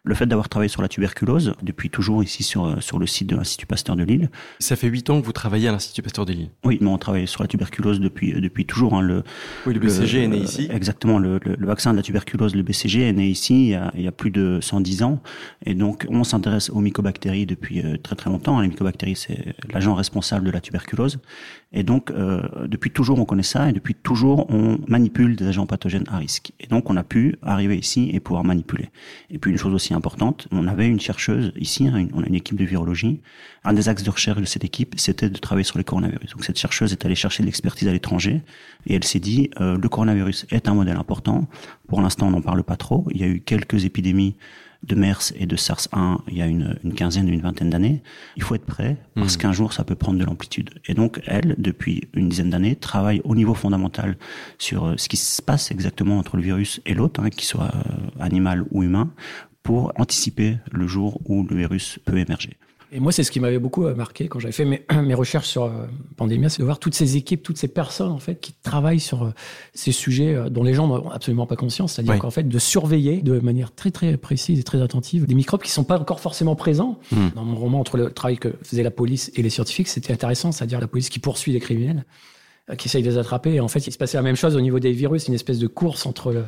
le 0.05 0.15
fait 0.15 0.25
d'avoir 0.25 0.49
travaillé 0.49 0.67
sur 0.67 0.81
la 0.81 0.89
tuberculose 0.89 1.53
depuis 1.61 1.89
toujours 1.89 2.23
ici 2.23 2.43
sur 2.43 2.65
euh, 2.65 2.79
sur 2.81 2.99
le 2.99 3.07
site 3.07 3.29
de 3.29 3.37
l'Institut 3.37 3.65
Pasteur 3.65 3.95
de 3.95 4.03
Lille. 4.03 4.29
Ça 4.59 4.75
fait 4.75 4.87
huit 4.87 5.09
ans 5.09 5.21
que 5.21 5.25
vous 5.25 5.31
travaillez 5.31 5.69
à 5.69 5.71
l'Institut 5.71 6.01
Pasteur 6.01 6.25
de 6.25 6.33
Lille. 6.33 6.49
Oui, 6.65 6.77
mais 6.81 6.89
on 6.89 6.97
travaille 6.97 7.25
sur 7.25 7.41
la 7.41 7.47
tuberculose 7.47 8.01
depuis 8.01 8.33
euh, 8.33 8.41
depuis 8.41 8.65
toujours. 8.65 8.95
Hein, 8.95 9.01
le, 9.01 9.23
oui, 9.65 9.73
le 9.73 9.79
BCG 9.79 10.23
est 10.23 10.27
né 10.27 10.37
ici. 10.37 10.67
Exactement, 10.69 11.19
le, 11.19 11.39
le, 11.43 11.65
vaccin 11.65 11.91
de 11.93 11.97
la 11.97 12.03
tuberculose, 12.03 12.53
le 12.53 12.63
BCG, 12.63 13.01
est 13.01 13.13
né 13.13 13.27
ici 13.27 13.53
il 13.53 13.69
y 13.69 13.75
a, 13.75 13.91
il 13.95 14.01
y 14.01 14.07
a 14.07 14.11
plus 14.11 14.31
de 14.31 14.59
110 14.61 15.03
ans, 15.03 15.21
et 15.65 15.73
donc 15.73 16.05
on 16.09 16.25
s'intéresse 16.25 16.69
aux 16.69 16.81
mycobactéries 16.81 17.45
depuis 17.45 17.81
euh, 17.81 17.95
très 17.97 18.17
très 18.17 18.29
longtemps. 18.29 18.59
Les 18.59 18.67
mycobactéries, 18.67 19.15
c'est 19.15 19.55
l'agent 19.71 19.95
responsable 19.95 20.45
de 20.45 20.51
la 20.51 20.59
tuberculose, 20.59 21.19
et 21.71 21.83
donc 21.83 22.11
depuis 22.65 22.91
toujours 22.91 23.19
on 23.19 23.25
connaît 23.25 23.41
ça, 23.41 23.69
et 23.69 23.73
depuis 23.73 23.95
toujours 23.95 24.49
on 24.49 24.79
manipule 24.87 25.35
des 25.35 25.47
agents 25.47 25.65
pathogènes 25.65 26.05
à 26.11 26.17
risque. 26.17 26.51
Et 26.59 26.67
donc 26.67 26.89
on 26.89 26.97
a 26.97 27.03
pu 27.03 27.37
arriver 27.41 27.77
ici 27.77 28.09
et 28.13 28.19
pouvoir 28.19 28.43
manipuler. 28.43 28.89
Et 29.29 29.37
puis 29.37 29.51
une 29.51 29.57
chose 29.57 29.73
aussi 29.73 29.92
importante. 29.93 30.47
On 30.51 30.67
avait 30.67 30.87
une 30.87 30.99
chercheuse 30.99 31.51
ici, 31.55 31.87
hein, 31.87 32.07
on 32.13 32.23
a 32.23 32.27
une 32.27 32.35
équipe 32.35 32.57
de 32.57 32.65
virologie. 32.65 33.21
Un 33.63 33.73
des 33.73 33.89
axes 33.89 34.03
de 34.03 34.09
recherche 34.09 34.39
de 34.39 34.45
cette 34.45 34.65
équipe, 34.65 34.95
c'était 34.97 35.29
de 35.29 35.37
travailler 35.37 35.63
sur 35.63 35.77
les 35.77 35.83
coronavirus. 35.83 36.31
Donc 36.31 36.43
cette 36.43 36.59
chercheuse 36.59 36.91
est 36.91 37.05
allée 37.05 37.15
chercher 37.15 37.43
de 37.43 37.47
l'expertise 37.47 37.87
à 37.87 37.91
l'étranger 37.91 38.41
et 38.87 38.95
elle 38.95 39.03
s'est 39.03 39.19
dit 39.19 39.49
euh, 39.61 39.77
le 39.77 39.89
coronavirus 39.89 40.45
est 40.51 40.67
un 40.67 40.73
modèle 40.73 40.97
important. 40.97 41.47
Pour 41.87 42.01
l'instant, 42.01 42.27
on 42.27 42.31
n'en 42.31 42.41
parle 42.41 42.63
pas 42.63 42.75
trop. 42.75 43.07
Il 43.11 43.21
y 43.21 43.23
a 43.23 43.27
eu 43.27 43.39
quelques 43.39 43.85
épidémies 43.85 44.35
de 44.83 44.95
MERS 44.95 45.31
et 45.35 45.45
de 45.45 45.55
SARS-1 45.55 46.19
il 46.27 46.37
y 46.37 46.41
a 46.41 46.47
une, 46.47 46.77
une 46.83 46.93
quinzaine, 46.93 47.29
une 47.29 47.41
vingtaine 47.41 47.69
d'années, 47.69 48.01
il 48.35 48.43
faut 48.43 48.55
être 48.55 48.65
prêt 48.65 48.97
parce 49.15 49.35
mmh. 49.35 49.39
qu'un 49.39 49.53
jour 49.53 49.73
ça 49.73 49.83
peut 49.83 49.95
prendre 49.95 50.19
de 50.19 50.25
l'amplitude. 50.25 50.71
Et 50.87 50.93
donc 50.93 51.21
elle, 51.25 51.55
depuis 51.57 52.09
une 52.13 52.29
dizaine 52.29 52.49
d'années, 52.49 52.75
travaille 52.75 53.21
au 53.23 53.35
niveau 53.35 53.53
fondamental 53.53 54.17
sur 54.57 54.85
euh, 54.85 54.93
ce 54.97 55.07
qui 55.07 55.17
se 55.17 55.41
passe 55.41 55.71
exactement 55.71 56.17
entre 56.17 56.35
le 56.35 56.43
virus 56.43 56.81
et 56.85 56.93
l'autre, 56.93 57.21
hein, 57.21 57.29
qu'il 57.29 57.43
soit 57.43 57.71
euh, 57.73 58.19
animal 58.19 58.65
ou 58.71 58.83
humain, 58.83 59.11
pour 59.63 59.93
anticiper 59.97 60.57
le 60.71 60.87
jour 60.87 61.19
où 61.25 61.43
le 61.43 61.55
virus 61.55 61.99
peut 62.05 62.17
émerger. 62.17 62.57
Et 62.95 62.99
moi, 62.99 63.11
c'est 63.11 63.23
ce 63.23 63.31
qui 63.31 63.39
m'avait 63.39 63.57
beaucoup 63.57 63.87
euh, 63.87 63.95
marqué 63.95 64.27
quand 64.27 64.37
j'avais 64.37 64.51
fait 64.51 64.65
mes, 64.65 64.85
mes, 65.03 65.15
recherches 65.15 65.47
sur 65.47 65.63
euh, 65.63 65.87
pandémie, 66.15 66.47
c'est 66.49 66.59
de 66.59 66.63
voir 66.63 66.77
toutes 66.77 66.93
ces 66.93 67.17
équipes, 67.17 67.41
toutes 67.41 67.57
ces 67.57 67.67
personnes 67.67 68.11
en 68.11 68.19
fait 68.19 68.39
qui 68.39 68.53
travaillent 68.61 68.99
sur 68.99 69.23
euh, 69.23 69.33
ces 69.73 69.91
sujets 69.91 70.37
dont 70.51 70.61
les 70.61 70.75
gens 70.75 70.87
n'ont 70.87 71.09
absolument 71.09 71.47
pas 71.47 71.55
conscience. 71.55 71.93
C'est-à-dire 71.93 72.19
qu'en 72.19 72.29
fait, 72.29 72.47
de 72.47 72.59
surveiller 72.59 73.23
de 73.23 73.39
manière 73.39 73.73
très 73.73 73.89
très 73.89 74.15
précise 74.15 74.59
et 74.59 74.63
très 74.63 74.81
attentive 74.81 75.25
des 75.25 75.33
microbes 75.33 75.63
qui 75.63 75.71
sont 75.71 75.83
pas 75.83 75.99
encore 75.99 76.19
forcément 76.19 76.55
présents. 76.55 76.99
Hmm. 77.11 77.29
Dans 77.33 77.43
mon 77.43 77.55
roman, 77.55 77.79
entre 77.79 77.97
le 77.97 78.11
travail 78.11 78.37
que 78.37 78.53
faisait 78.61 78.83
la 78.83 78.91
police 78.91 79.31
et 79.35 79.41
les 79.41 79.49
scientifiques, 79.49 79.87
c'était 79.87 80.13
intéressant, 80.13 80.51
c'est-à-dire 80.51 80.79
la 80.79 80.87
police 80.87 81.09
qui 81.09 81.19
poursuit 81.19 81.51
les 81.51 81.59
criminels 81.59 82.05
euh, 82.05 82.32
qui 82.77 82.87
essayent 82.87 83.03
de 83.03 83.09
les 83.09 83.17
attraper. 83.17 83.55
Et 83.55 83.59
en 83.59 83.67
fait, 83.67 83.85
il 83.87 83.91
se 83.91 83.97
passait 83.97 84.17
la 84.17 84.23
même 84.23 84.37
chose 84.37 84.55
au 84.55 84.61
niveau 84.61 84.79
des 84.79 84.93
virus, 84.93 85.27
une 85.27 85.33
espèce 85.33 85.59
de 85.59 85.67
course 85.67 86.05
entre 86.05 86.45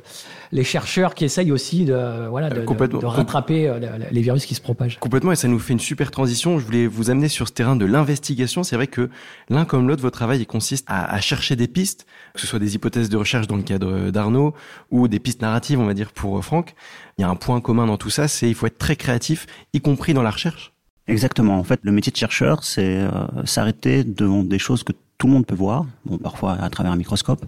les 0.51 0.63
chercheurs 0.63 1.13
qui 1.13 1.25
essayent 1.25 1.51
aussi 1.51 1.83
de, 1.83 2.29
voilà, 2.29 2.49
de, 2.49 2.61
de, 2.61 3.05
rattraper 3.05 3.67
euh, 3.67 3.79
les 4.11 4.21
virus 4.21 4.45
qui 4.45 4.55
se 4.55 4.61
propagent. 4.61 4.97
Complètement, 4.99 5.33
et 5.33 5.35
ça 5.35 5.49
nous 5.49 5.59
fait 5.59 5.73
une 5.73 5.79
super 5.79 6.11
transition. 6.11 6.57
Je 6.57 6.65
voulais 6.65 6.87
vous 6.87 7.09
amener 7.09 7.27
sur 7.27 7.47
ce 7.47 7.53
terrain 7.53 7.75
de 7.75 7.85
l'investigation. 7.85 8.63
C'est 8.63 8.77
vrai 8.77 8.87
que 8.87 9.09
l'un 9.49 9.65
comme 9.65 9.87
l'autre, 9.87 10.01
votre 10.01 10.17
travail 10.17 10.45
consiste 10.45 10.85
à, 10.87 11.13
à, 11.13 11.19
chercher 11.19 11.57
des 11.57 11.67
pistes, 11.67 12.05
que 12.33 12.39
ce 12.39 12.47
soit 12.47 12.59
des 12.59 12.75
hypothèses 12.75 13.09
de 13.09 13.17
recherche 13.17 13.47
dans 13.47 13.57
le 13.57 13.63
cadre 13.63 14.09
d'Arnaud 14.09 14.53
ou 14.91 15.09
des 15.09 15.19
pistes 15.19 15.41
narratives, 15.41 15.79
on 15.79 15.85
va 15.85 15.93
dire, 15.93 16.13
pour 16.13 16.43
Franck. 16.43 16.75
Il 17.17 17.21
y 17.21 17.25
a 17.25 17.29
un 17.29 17.35
point 17.35 17.59
commun 17.59 17.87
dans 17.87 17.97
tout 17.97 18.09
ça, 18.09 18.27
c'est 18.27 18.47
il 18.47 18.55
faut 18.55 18.67
être 18.67 18.77
très 18.77 18.95
créatif, 18.95 19.47
y 19.73 19.81
compris 19.81 20.13
dans 20.13 20.23
la 20.23 20.31
recherche. 20.31 20.71
Exactement. 21.07 21.59
En 21.59 21.63
fait, 21.63 21.79
le 21.83 21.91
métier 21.91 22.11
de 22.11 22.17
chercheur, 22.17 22.63
c'est 22.63 22.97
euh, 22.97 23.09
s'arrêter 23.45 24.03
devant 24.03 24.43
des 24.43 24.57
choses 24.57 24.83
que 24.83 24.91
tout 25.17 25.27
le 25.27 25.33
monde 25.33 25.45
peut 25.45 25.55
voir, 25.55 25.85
bon, 26.05 26.17
parfois 26.17 26.53
à 26.53 26.69
travers 26.69 26.91
un 26.91 26.95
microscope, 26.95 27.45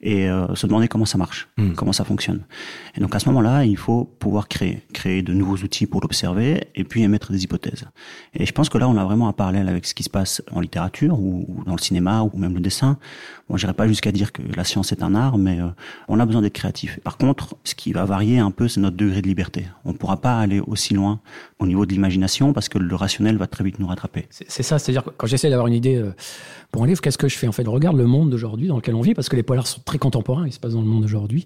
et 0.00 0.28
euh, 0.28 0.54
se 0.54 0.66
demander 0.66 0.88
comment 0.88 1.04
ça 1.04 1.18
marche, 1.18 1.48
hmm. 1.58 1.72
comment 1.72 1.92
ça 1.92 2.04
fonctionne. 2.04 2.42
Et 2.96 3.00
donc 3.00 3.14
à 3.14 3.18
ce 3.18 3.28
moment-là, 3.28 3.64
il 3.64 3.76
faut 3.76 4.04
pouvoir 4.18 4.48
créer, 4.48 4.82
créer 4.92 5.22
de 5.22 5.34
nouveaux 5.34 5.56
outils 5.56 5.86
pour 5.86 6.00
l'observer, 6.00 6.68
et 6.74 6.84
puis 6.84 7.02
émettre 7.02 7.32
des 7.32 7.44
hypothèses. 7.44 7.84
Et 8.34 8.46
je 8.46 8.52
pense 8.52 8.68
que 8.68 8.78
là, 8.78 8.88
on 8.88 8.96
a 8.96 9.04
vraiment 9.04 9.28
un 9.28 9.32
parallèle 9.32 9.68
avec 9.68 9.86
ce 9.86 9.94
qui 9.94 10.02
se 10.02 10.10
passe 10.10 10.42
en 10.52 10.60
littérature, 10.60 11.18
ou 11.18 11.62
dans 11.66 11.74
le 11.74 11.80
cinéma, 11.80 12.22
ou 12.22 12.36
même 12.38 12.54
le 12.54 12.60
dessin. 12.60 12.98
Bon, 13.52 13.58
j'irai 13.58 13.74
pas 13.74 13.86
jusqu'à 13.86 14.12
dire 14.12 14.32
que 14.32 14.40
la 14.56 14.64
science 14.64 14.92
est 14.92 15.02
un 15.02 15.14
art, 15.14 15.36
mais 15.36 15.60
euh, 15.60 15.66
on 16.08 16.18
a 16.18 16.24
besoin 16.24 16.40
d'être 16.40 16.54
créatif. 16.54 16.98
Par 17.04 17.18
contre, 17.18 17.54
ce 17.64 17.74
qui 17.74 17.92
va 17.92 18.06
varier 18.06 18.38
un 18.38 18.50
peu, 18.50 18.66
c'est 18.66 18.80
notre 18.80 18.96
degré 18.96 19.20
de 19.20 19.26
liberté. 19.26 19.66
On 19.84 19.92
ne 19.92 19.96
pourra 19.98 20.22
pas 20.22 20.38
aller 20.38 20.60
aussi 20.60 20.94
loin 20.94 21.20
au 21.58 21.66
niveau 21.66 21.84
de 21.84 21.92
l'imagination, 21.92 22.54
parce 22.54 22.70
que 22.70 22.78
le 22.78 22.96
rationnel 22.96 23.36
va 23.36 23.46
très 23.46 23.62
vite 23.62 23.78
nous 23.78 23.86
rattraper. 23.86 24.24
C'est 24.30 24.62
ça, 24.62 24.78
c'est-à-dire 24.78 25.04
quand 25.18 25.26
j'essaie 25.26 25.50
d'avoir 25.50 25.66
une 25.66 25.74
idée 25.74 25.96
euh, 25.96 26.14
pour 26.70 26.82
un 26.82 26.86
livre, 26.86 27.02
qu'est-ce 27.02 27.18
que 27.18 27.28
je 27.28 27.36
fais? 27.36 27.46
En 27.46 27.52
fait, 27.52 27.64
je 27.64 27.68
regarde 27.68 27.98
le 27.98 28.06
monde 28.06 28.30
d'aujourd'hui 28.30 28.68
dans 28.68 28.76
lequel 28.76 28.94
on 28.94 29.02
vit, 29.02 29.12
parce 29.12 29.28
que 29.28 29.36
les 29.36 29.42
polars 29.42 29.66
sont 29.66 29.82
très 29.84 29.98
contemporains, 29.98 30.46
ils 30.46 30.52
se 30.52 30.58
passent 30.58 30.72
dans 30.72 30.80
le 30.80 30.86
monde 30.86 31.02
d'aujourd'hui, 31.02 31.44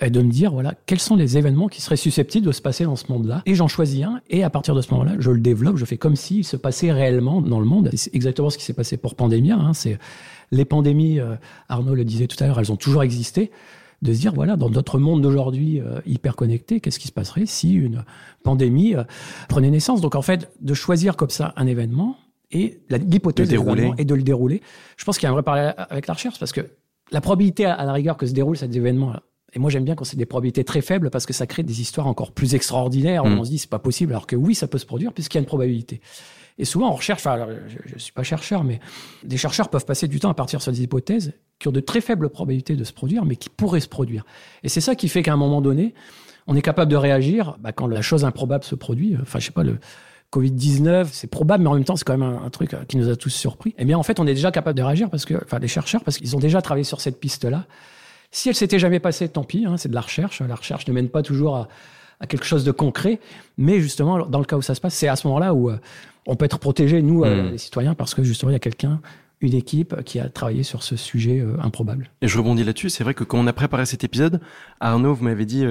et 0.00 0.10
de 0.10 0.20
me 0.20 0.30
dire, 0.32 0.50
voilà, 0.50 0.74
quels 0.86 0.98
sont 0.98 1.14
les 1.14 1.38
événements 1.38 1.68
qui 1.68 1.80
seraient 1.80 1.94
susceptibles 1.94 2.44
de 2.44 2.50
se 2.50 2.62
passer 2.62 2.82
dans 2.82 2.96
ce 2.96 3.12
monde-là? 3.12 3.42
Et 3.46 3.54
j'en 3.54 3.68
choisis 3.68 4.02
un, 4.02 4.20
et 4.28 4.42
à 4.42 4.50
partir 4.50 4.74
de 4.74 4.80
ce 4.80 4.90
moment-là, 4.90 5.12
je 5.20 5.30
le 5.30 5.38
développe, 5.38 5.76
je 5.76 5.84
fais 5.84 5.98
comme 5.98 6.16
s'il 6.16 6.44
se 6.44 6.56
passait 6.56 6.90
réellement 6.90 7.40
dans 7.40 7.60
le 7.60 7.64
monde. 7.64 7.90
C'est 7.94 8.12
exactement 8.12 8.50
ce 8.50 8.58
qui 8.58 8.64
s'est 8.64 8.72
passé 8.72 8.96
pour 8.96 9.14
Pandémia. 9.14 9.56
Hein, 9.56 9.72
les 10.54 10.64
pandémies, 10.64 11.20
euh, 11.20 11.36
Arnaud 11.68 11.94
le 11.94 12.04
disait 12.04 12.26
tout 12.26 12.42
à 12.42 12.46
l'heure, 12.46 12.58
elles 12.58 12.72
ont 12.72 12.76
toujours 12.76 13.02
existé 13.02 13.50
de 14.02 14.12
se 14.12 14.20
dire, 14.20 14.34
voilà, 14.34 14.56
dans 14.56 14.68
notre 14.68 14.98
monde 14.98 15.22
d'aujourd'hui 15.22 15.80
euh, 15.80 16.00
hyper 16.04 16.36
connecté, 16.36 16.80
qu'est-ce 16.80 16.98
qui 16.98 17.08
se 17.08 17.12
passerait 17.12 17.46
si 17.46 17.72
une 17.72 18.04
pandémie 18.42 18.94
euh, 18.94 19.04
prenait 19.48 19.70
naissance? 19.70 20.00
Donc 20.00 20.14
en 20.14 20.22
fait, 20.22 20.50
de 20.60 20.74
choisir 20.74 21.16
comme 21.16 21.30
ça 21.30 21.52
un 21.56 21.66
événement, 21.66 22.16
et 22.50 22.80
l'hypothèse 22.88 23.48
de 23.48 24.00
et 24.00 24.04
de 24.04 24.14
le 24.14 24.22
dérouler. 24.22 24.62
Je 24.96 25.04
pense 25.04 25.18
qu'il 25.18 25.26
y 25.26 25.26
a 25.26 25.30
un 25.30 25.32
vrai 25.32 25.42
parallèle 25.42 25.74
avec 25.76 26.06
la 26.06 26.14
recherche 26.14 26.38
parce 26.38 26.52
que 26.52 26.60
la 27.10 27.20
probabilité 27.20 27.64
à 27.64 27.84
la 27.84 27.92
rigueur 27.92 28.16
que 28.16 28.26
se 28.26 28.32
déroule 28.32 28.56
cet 28.56 28.76
événement 28.76 29.10
là 29.10 29.22
et 29.54 29.58
moi 29.58 29.70
j'aime 29.70 29.84
bien 29.84 29.94
quand 29.94 30.04
c'est 30.04 30.16
des 30.16 30.26
probabilités 30.26 30.62
très 30.62 30.80
faibles 30.80 31.10
parce 31.10 31.26
que 31.26 31.32
ça 31.32 31.46
crée 31.46 31.62
des 31.62 31.80
histoires 31.80 32.06
encore 32.06 32.32
plus 32.32 32.54
extraordinaires. 32.54 33.24
Mm. 33.24 33.38
On 33.38 33.44
se 33.44 33.50
dit 33.50 33.58
c'est 33.58 33.70
pas 33.70 33.78
possible 33.78 34.12
alors 34.12 34.26
que 34.26 34.36
oui 34.36 34.54
ça 34.54 34.68
peut 34.68 34.78
se 34.78 34.86
produire 34.86 35.12
puisqu'il 35.12 35.36
y 35.36 35.38
a 35.38 35.40
une 35.40 35.46
probabilité. 35.46 36.00
Et 36.58 36.64
souvent 36.64 36.90
on 36.90 36.94
recherche, 36.94 37.20
enfin 37.20 37.46
je, 37.66 37.94
ne 37.94 37.98
suis 37.98 38.12
pas 38.12 38.22
chercheur 38.22 38.64
mais 38.64 38.80
des 39.24 39.36
chercheurs 39.36 39.68
peuvent 39.68 39.86
passer 39.86 40.08
du 40.08 40.20
temps 40.20 40.30
à 40.30 40.34
partir 40.34 40.62
sur 40.62 40.72
des 40.72 40.82
hypothèses 40.82 41.32
qui 41.58 41.68
ont 41.68 41.72
de 41.72 41.80
très 41.80 42.00
faibles 42.00 42.28
probabilités 42.28 42.76
de 42.76 42.84
se 42.84 42.92
produire 42.92 43.24
mais 43.24 43.36
qui 43.36 43.48
pourraient 43.48 43.80
se 43.80 43.88
produire. 43.88 44.24
Et 44.62 44.68
c'est 44.68 44.80
ça 44.80 44.94
qui 44.94 45.08
fait 45.08 45.22
qu'à 45.22 45.32
un 45.32 45.36
moment 45.36 45.60
donné 45.60 45.94
on 46.46 46.54
est 46.54 46.62
capable 46.62 46.90
de 46.90 46.96
réagir 46.96 47.56
bah, 47.60 47.72
quand 47.72 47.86
la 47.86 48.02
chose 48.02 48.24
improbable 48.24 48.64
se 48.64 48.74
produit. 48.74 49.16
Enfin 49.20 49.38
je 49.38 49.46
sais 49.46 49.52
pas 49.52 49.64
le 49.64 49.78
Covid-19, 50.34 51.08
c'est 51.12 51.28
probable, 51.28 51.62
mais 51.62 51.70
en 51.70 51.74
même 51.74 51.84
temps, 51.84 51.94
c'est 51.94 52.04
quand 52.04 52.18
même 52.18 52.38
un, 52.44 52.50
truc 52.50 52.74
qui 52.88 52.96
nous 52.96 53.08
a 53.08 53.14
tous 53.14 53.30
surpris. 53.30 53.74
Eh 53.78 53.84
bien, 53.84 53.96
en 53.96 54.02
fait, 54.02 54.18
on 54.18 54.26
est 54.26 54.34
déjà 54.34 54.50
capable 54.50 54.76
de 54.76 54.82
réagir 54.82 55.08
parce 55.08 55.24
que, 55.24 55.34
enfin, 55.44 55.60
les 55.60 55.68
chercheurs, 55.68 56.02
parce 56.02 56.18
qu'ils 56.18 56.34
ont 56.34 56.40
déjà 56.40 56.60
travaillé 56.60 56.82
sur 56.82 57.00
cette 57.00 57.20
piste-là. 57.20 57.66
Si 58.32 58.48
elle 58.48 58.56
s'était 58.56 58.80
jamais 58.80 58.98
passée, 58.98 59.28
tant 59.28 59.44
pis, 59.44 59.64
hein, 59.64 59.76
c'est 59.76 59.88
de 59.88 59.94
la 59.94 60.00
recherche. 60.00 60.40
La 60.40 60.56
recherche 60.56 60.88
ne 60.88 60.92
mène 60.92 61.08
pas 61.08 61.22
toujours 61.22 61.54
à, 61.56 61.68
quelque 62.28 62.44
chose 62.44 62.64
de 62.64 62.72
concret, 62.72 63.20
mais 63.58 63.80
justement, 63.80 64.26
dans 64.26 64.38
le 64.38 64.44
cas 64.44 64.56
où 64.56 64.62
ça 64.62 64.74
se 64.74 64.80
passe, 64.80 64.94
c'est 64.94 65.08
à 65.08 65.16
ce 65.16 65.26
moment-là 65.26 65.54
où 65.54 65.70
euh, 65.70 65.78
on 66.26 66.36
peut 66.36 66.44
être 66.44 66.58
protégé, 66.58 67.02
nous, 67.02 67.24
euh, 67.24 67.48
hmm. 67.48 67.52
les 67.52 67.58
citoyens, 67.58 67.94
parce 67.94 68.14
que 68.14 68.22
justement, 68.22 68.50
il 68.50 68.54
y 68.54 68.56
a 68.56 68.60
quelqu'un 68.60 69.00
une 69.40 69.54
équipe 69.54 70.02
qui 70.04 70.20
a 70.20 70.28
travaillé 70.30 70.62
sur 70.62 70.82
ce 70.82 70.96
sujet 70.96 71.44
improbable. 71.60 72.08
Et 72.22 72.28
je 72.28 72.38
rebondis 72.38 72.64
là-dessus, 72.64 72.88
c'est 72.88 73.04
vrai 73.04 73.12
que 73.12 73.24
quand 73.24 73.38
on 73.38 73.46
a 73.46 73.52
préparé 73.52 73.84
cet 73.84 74.02
épisode, 74.02 74.40
Arnaud, 74.80 75.12
vous 75.12 75.24
m'avez 75.24 75.44
dit, 75.44 75.66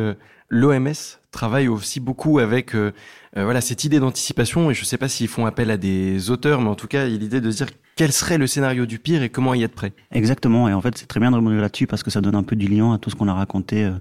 l'OMS 0.54 1.18
travaille 1.32 1.68
aussi 1.68 2.00
beaucoup 2.00 2.38
avec 2.38 2.76
euh, 2.76 2.94
euh, 3.38 3.44
voilà 3.44 3.60
cette 3.60 3.84
idée 3.84 4.00
d'anticipation. 4.00 4.70
Et 4.70 4.74
je 4.76 4.82
ne 4.82 4.86
sais 4.86 4.98
pas 4.98 5.10
s'ils 5.10 5.28
font 5.28 5.46
appel 5.46 5.72
à 5.72 5.78
des 5.78 6.30
auteurs 6.30 6.62
mais 6.62 6.70
en 6.70 6.76
tout 6.76 6.88
cas 6.88 7.08
il 7.08 7.14
y 7.14 7.16
a 7.16 7.20
l'idée 7.20 7.42
de 7.42 7.50
dire 7.50 7.68
quel 7.96 8.12
serait 8.12 8.38
le 8.38 8.48
scénario 8.48 8.86
du 8.86 9.00
pire 9.00 9.24
et 9.24 9.30
comment 9.30 9.54
y 9.54 9.64
être 9.64 9.74
prêt. 9.74 9.94
Exactement, 10.12 10.68
et 10.68 10.74
en 10.74 10.82
fait 10.82 10.98
c'est 10.98 11.06
très 11.06 11.20
bien 11.20 11.32
de 11.32 11.36
remonter 11.36 11.60
là-dessus 11.60 11.88
parce 11.88 12.02
que 12.02 12.10
ça 12.10 12.22
donne 12.22 12.36
un 12.36 12.44
peu 12.44 12.56
du 12.56 12.68
lien 12.68 12.94
à 12.94 12.98
tout 12.98 13.10
ce 13.10 13.16
qu'on 13.16 13.28
a 13.28 13.34
raconté 13.34 13.84
euh, 13.84 13.92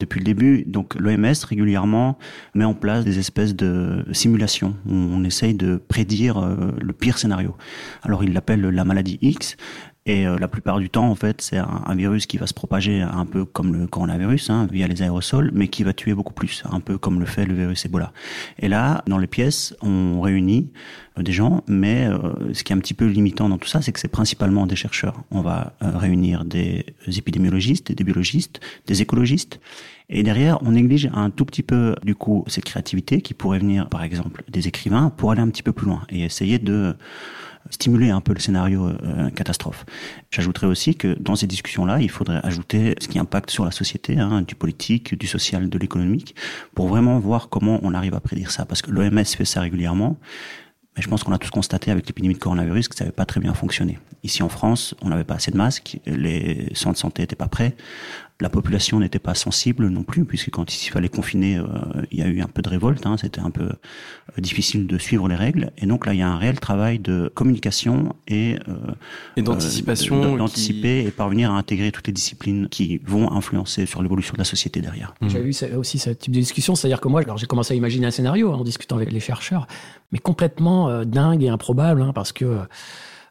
depuis 0.00 0.20
le 0.20 0.24
début. 0.24 0.64
Donc 0.66 0.94
l'OMS 0.94 1.34
régulièrement 1.48 2.18
met 2.54 2.64
en 2.64 2.74
place 2.74 3.04
des 3.04 3.18
espèces 3.18 3.54
de 3.54 4.04
simulations. 4.12 4.76
Où 4.86 4.94
on 4.94 5.24
essaye 5.24 5.54
de 5.54 5.76
prédire 5.76 6.56
le 6.80 6.92
pire 6.92 7.18
scénario. 7.18 7.56
Alors 8.02 8.22
il 8.22 8.32
l'appelle 8.32 8.60
la 8.60 8.84
maladie 8.84 9.18
X, 9.22 9.56
et 10.06 10.24
euh, 10.24 10.38
la 10.38 10.46
plupart 10.46 10.78
du 10.78 10.88
temps, 10.88 11.08
en 11.08 11.16
fait, 11.16 11.42
c'est 11.42 11.58
un, 11.58 11.94
virus 11.96 12.26
qui 12.26 12.38
va 12.38 12.46
se 12.46 12.54
propager 12.54 13.02
un 13.02 13.26
peu 13.26 13.44
comme 13.44 13.74
le 13.74 13.86
coronavirus, 13.88 14.50
hein, 14.50 14.68
via 14.70 14.86
les 14.86 15.02
aérosols, 15.02 15.50
mais 15.52 15.66
qui 15.66 15.82
va 15.82 15.92
tuer 15.92 16.14
beaucoup 16.14 16.32
plus, 16.32 16.62
un 16.70 16.78
peu 16.78 16.96
comme 16.96 17.18
le 17.18 17.26
fait 17.26 17.44
le 17.44 17.54
virus 17.54 17.84
Ebola. 17.86 18.12
Et 18.60 18.68
là, 18.68 19.02
dans 19.08 19.18
les 19.18 19.26
pièces, 19.26 19.74
on 19.82 20.20
réunit 20.20 20.70
euh, 21.18 21.22
des 21.22 21.32
gens, 21.32 21.64
mais 21.66 22.06
euh, 22.06 22.52
ce 22.52 22.62
qui 22.62 22.72
est 22.72 22.76
un 22.76 22.78
petit 22.78 22.94
peu 22.94 23.06
limitant 23.06 23.48
dans 23.48 23.58
tout 23.58 23.68
ça, 23.68 23.82
c'est 23.82 23.90
que 23.90 23.98
c'est 23.98 24.08
principalement 24.08 24.66
des 24.66 24.76
chercheurs. 24.76 25.24
On 25.32 25.40
va 25.40 25.74
réunir 25.80 26.44
des 26.44 26.84
épidémiologistes, 27.08 27.90
des 27.90 28.04
biologistes, 28.04 28.60
des 28.86 29.02
écologistes. 29.02 29.58
Et 30.08 30.22
derrière, 30.22 30.62
on 30.62 30.72
néglige 30.72 31.10
un 31.14 31.30
tout 31.30 31.44
petit 31.44 31.64
peu, 31.64 31.96
du 32.04 32.14
coup, 32.14 32.44
cette 32.46 32.64
créativité 32.64 33.22
qui 33.22 33.34
pourrait 33.34 33.58
venir, 33.58 33.88
par 33.88 34.04
exemple, 34.04 34.44
des 34.48 34.68
écrivains 34.68 35.10
pour 35.10 35.32
aller 35.32 35.40
un 35.40 35.48
petit 35.48 35.64
peu 35.64 35.72
plus 35.72 35.86
loin 35.86 36.02
et 36.10 36.24
essayer 36.24 36.60
de 36.60 36.94
stimuler 37.70 38.10
un 38.10 38.20
peu 38.20 38.32
le 38.32 38.40
scénario 38.40 38.86
euh, 38.88 39.30
catastrophe. 39.30 39.84
J'ajouterais 40.30 40.66
aussi 40.66 40.94
que 40.94 41.16
dans 41.20 41.36
ces 41.36 41.46
discussions-là, 41.46 42.00
il 42.00 42.10
faudrait 42.10 42.40
ajouter 42.42 42.94
ce 43.00 43.08
qui 43.08 43.18
impacte 43.18 43.50
sur 43.50 43.64
la 43.64 43.70
société, 43.70 44.18
hein, 44.18 44.42
du 44.42 44.54
politique, 44.54 45.18
du 45.18 45.26
social, 45.26 45.68
de 45.68 45.78
l'économique, 45.78 46.34
pour 46.74 46.88
vraiment 46.88 47.18
voir 47.18 47.48
comment 47.48 47.80
on 47.82 47.94
arrive 47.94 48.14
à 48.14 48.20
prédire 48.20 48.50
ça. 48.50 48.64
Parce 48.64 48.82
que 48.82 48.90
l'OMS 48.90 49.24
fait 49.24 49.44
ça 49.44 49.60
régulièrement, 49.60 50.16
mais 50.96 51.02
je 51.02 51.08
pense 51.08 51.22
qu'on 51.22 51.32
a 51.32 51.38
tous 51.38 51.50
constaté 51.50 51.90
avec 51.90 52.06
l'épidémie 52.06 52.34
de 52.34 52.38
coronavirus 52.38 52.88
que 52.88 52.96
ça 52.96 53.04
n'avait 53.04 53.14
pas 53.14 53.26
très 53.26 53.40
bien 53.40 53.52
fonctionné. 53.52 53.98
Ici 54.22 54.42
en 54.42 54.48
France, 54.48 54.94
on 55.02 55.08
n'avait 55.08 55.24
pas 55.24 55.34
assez 55.34 55.50
de 55.50 55.56
masques, 55.56 55.98
les 56.06 56.70
centres 56.74 56.94
de 56.94 56.98
santé 56.98 57.22
n'étaient 57.22 57.36
pas 57.36 57.48
prêts, 57.48 57.76
la 58.40 58.50
population 58.50 59.00
n'était 59.00 59.18
pas 59.18 59.34
sensible 59.34 59.88
non 59.88 60.02
plus, 60.02 60.26
puisque 60.26 60.50
quand 60.50 60.84
il 60.84 60.90
fallait 60.90 61.08
confiner, 61.08 61.56
euh, 61.56 61.64
il 62.10 62.18
y 62.18 62.22
a 62.22 62.26
eu 62.26 62.42
un 62.42 62.48
peu 62.48 62.60
de 62.60 62.68
révolte, 62.68 63.06
hein, 63.06 63.16
c'était 63.18 63.40
un 63.40 63.50
peu 63.50 63.64
euh, 63.64 64.40
difficile 64.40 64.86
de 64.86 64.98
suivre 64.98 65.26
les 65.26 65.34
règles. 65.34 65.72
Et 65.78 65.86
donc 65.86 66.04
là, 66.04 66.12
il 66.12 66.18
y 66.18 66.22
a 66.22 66.28
un 66.28 66.36
réel 66.36 66.60
travail 66.60 66.98
de 66.98 67.30
communication 67.34 68.14
et, 68.28 68.58
euh, 68.68 68.74
et 69.36 69.42
d'anticipation. 69.42 70.36
d'anticiper 70.36 71.04
et 71.04 71.10
parvenir 71.10 71.50
à 71.50 71.56
intégrer 71.56 71.90
toutes 71.92 72.08
les 72.08 72.12
disciplines 72.12 72.68
qui 72.68 73.00
vont 73.06 73.32
influencer 73.32 73.86
sur 73.86 74.02
l'évolution 74.02 74.34
de 74.34 74.38
la 74.38 74.44
société 74.44 74.82
derrière. 74.82 75.14
J'ai 75.22 75.40
eu 75.40 75.74
aussi 75.76 75.98
ce 75.98 76.10
type 76.10 76.34
de 76.34 76.40
discussion, 76.40 76.74
c'est-à-dire 76.74 77.00
que 77.00 77.08
moi, 77.08 77.22
alors 77.22 77.38
j'ai 77.38 77.46
commencé 77.46 77.72
à 77.72 77.76
imaginer 77.76 78.06
un 78.06 78.10
scénario 78.10 78.52
en 78.52 78.64
discutant 78.64 78.96
avec 78.96 79.12
les 79.12 79.20
chercheurs, 79.20 79.66
mais 80.12 80.18
complètement 80.18 81.04
dingue 81.04 81.42
et 81.42 81.48
improbable, 81.48 82.02
hein, 82.02 82.12
parce 82.14 82.32
que 82.32 82.58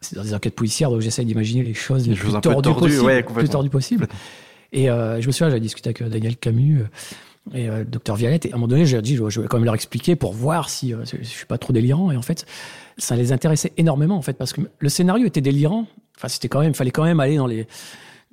c'est 0.01 0.15
dans 0.15 0.24
des 0.24 0.33
enquêtes 0.33 0.55
policières, 0.55 0.89
donc 0.89 1.01
j'essaie 1.01 1.25
d'imaginer 1.25 1.63
les 1.63 1.74
choses 1.74 2.07
les, 2.07 2.15
plus, 2.15 2.31
tordues, 2.41 2.74
possible, 2.74 3.24
plus 3.35 3.50
tordues 3.50 3.69
possible. 3.69 4.07
Et 4.75 4.89
euh, 4.89 5.22
je 5.22 5.27
me 5.27 5.32
souviens, 5.32 5.48
j'avais 5.48 5.62
discuté 5.62 5.88
avec 5.88 6.01
euh, 6.01 6.10
Daniel 6.10 6.36
Camus 6.36 6.82
euh, 6.82 7.58
et 7.58 7.67
le 7.67 7.86
docteur 7.86 8.17
Violette. 8.17 8.46
Et 8.46 8.51
à 8.51 8.55
un 8.55 8.58
moment 8.58 8.67
donné, 8.67 8.86
j'ai 8.86 9.01
dit, 9.01 9.15
je 9.15 9.41
vais 9.41 9.48
quand 9.48 9.58
même 9.58 9.65
leur 9.65 9.74
expliquer 9.74 10.17
pour 10.17 10.34
voir 10.34 10.70
si 10.70 10.94
je 11.22 11.24
suis 11.24 11.46
pas 11.46 11.58
trop 11.58 11.72
délirant. 11.72 12.12
Et 12.12 12.17
en 12.17 12.22
fait, 12.22 12.46
ça 12.98 13.15
les 13.15 13.32
intéressait 13.32 13.72
énormément, 13.77 14.17
en 14.17 14.22
fait, 14.22 14.34
parce 14.34 14.51
que 14.51 14.62
le 14.77 14.89
scénario 14.89 15.25
était 15.25 15.41
délirant. 15.41 15.88
Enfin, 16.17 16.27
c'était 16.27 16.50
quand 16.50 16.60
même, 16.60 16.74
fallait 16.74 16.91
quand 16.91 17.05
même 17.05 17.22
aller 17.22 17.38
dans 17.38 17.48
les 17.48 17.67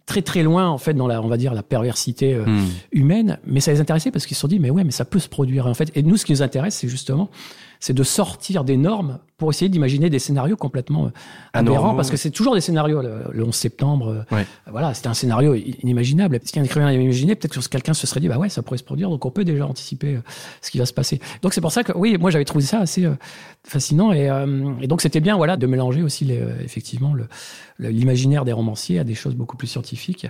très 0.05 0.21
très 0.21 0.43
loin 0.43 0.69
en 0.69 0.79
fait 0.79 0.95
dans 0.95 1.07
la 1.07 1.23
on 1.23 1.29
va 1.29 1.37
dire 1.37 1.55
la 1.55 1.63
perversité 1.63 2.35
hmm. 2.35 2.67
humaine 2.91 3.39
mais 3.47 3.61
ça 3.61 3.71
les 3.71 3.81
intéressait 3.81 4.11
parce 4.11 4.27
qu'ils 4.27 4.35
se 4.35 4.41
sont 4.41 4.49
dit 4.49 4.59
mais 4.59 4.69
ouais 4.69 4.83
mais 4.83 4.91
ça 4.91 5.05
peut 5.05 5.21
se 5.21 5.29
produire 5.29 5.69
en 5.69 5.75
fait 5.75 5.97
et 5.97 6.03
nous 6.03 6.17
ce 6.17 6.25
qui 6.25 6.33
nous 6.33 6.43
intéresse 6.43 6.75
c'est 6.75 6.89
justement 6.89 7.31
c'est 7.83 7.95
de 7.95 8.05
sortir 8.05 8.62
des 8.62 8.77
normes 8.77 9.19
pour 9.39 9.51
essayer 9.51 9.69
d'imaginer 9.69 10.09
des 10.09 10.21
scénarios 10.21 10.57
complètement 10.57 11.07
euh, 11.07 11.11
aberrants, 11.53 11.97
parce 11.97 12.12
que 12.12 12.17
c'est 12.17 12.31
toujours 12.31 12.55
des 12.55 12.61
scénarios. 12.61 13.03
Le, 13.03 13.45
11 13.45 13.53
septembre, 13.53 14.25
euh, 14.31 14.45
voilà, 14.71 14.95
c'était 14.95 15.09
un 15.09 15.15
scénario 15.15 15.57
inimaginable. 15.57 16.39
Si 16.45 16.61
un 16.61 16.62
écrivain 16.62 16.87
avait 16.87 17.03
imaginé, 17.03 17.35
peut-être 17.35 17.59
que 17.59 17.69
quelqu'un 17.69 17.93
se 17.93 18.07
serait 18.07 18.21
dit, 18.21 18.29
bah 18.29 18.39
ouais, 18.39 18.49
ça 18.49 18.62
pourrait 18.62 18.79
se 18.79 18.85
produire, 18.85 19.11
donc 19.11 19.25
on 19.25 19.33
peut 19.33 19.43
déjà 19.43 19.67
anticiper 19.67 20.15
euh, 20.15 20.21
ce 20.61 20.71
qui 20.71 20.79
va 20.79 20.87
se 20.87 20.93
passer. 20.93 21.19
Donc 21.43 21.55
c'est 21.55 21.61
pour 21.61 21.73
ça 21.73 21.83
que, 21.83 21.91
oui, 21.97 22.17
moi 22.21 22.31
j'avais 22.31 22.45
trouvé 22.45 22.65
ça 22.65 22.79
assez 22.79 23.05
fascinant, 23.65 24.12
et, 24.12 24.31
et 24.81 24.87
donc 24.87 25.03
c'était 25.03 25.21
bien, 25.21 25.37
voilà, 25.37 25.57
de 25.57 25.67
mélanger 25.67 26.05
aussi 26.05 26.25
les, 26.25 26.41
effectivement 26.65 27.15
l'imaginaire 27.81 28.45
des 28.45 28.53
romanciers 28.53 29.01
à 29.01 29.05
des 29.05 29.15
choses 29.15 29.35
beaucoup 29.35 29.57
plus 29.57 29.67
scientifiques, 29.67 30.29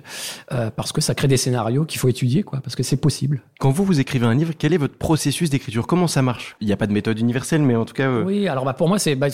parce 0.49 0.93
que 0.93 1.03
ça 1.03 1.15
crée 1.15 1.29
des 1.29 1.37
scénarios 1.37 1.85
qu'il 1.85 2.01
faut 2.01 2.09
étudier, 2.09 2.43
quoi, 2.45 2.61
parce 2.61 2.77
que 2.77 2.83
c'est 2.83 2.97
possible. 2.97 3.43
Quand 3.59 3.71
vous 3.71 3.85
vous 3.85 4.01
écrivez 4.01 4.25
un 4.25 4.35
livre, 4.35 4.55
quel 4.59 4.73
est 4.73 4.79
votre 4.79 4.97
processus 4.97 5.51
d'écriture? 5.51 5.87
Comment 5.87 6.07
ça 6.07 6.23
marche? 6.23 6.57
Il 6.63 6.67
n'y 6.67 6.73
a 6.73 6.77
pas 6.79 6.87
de 6.87 6.93
méthode 6.93 7.19
universelle 7.19 7.42
mais 7.59 7.77
en 7.77 7.85
tout 7.85 7.95
cas. 7.95 8.09
Euh, 8.09 8.25
oui, 8.25 8.49
alors 8.49 8.65
bah, 8.65 8.73
pour 8.73 8.89
moi, 8.89 8.99
c'est 8.99 9.15
bah, 9.15 9.29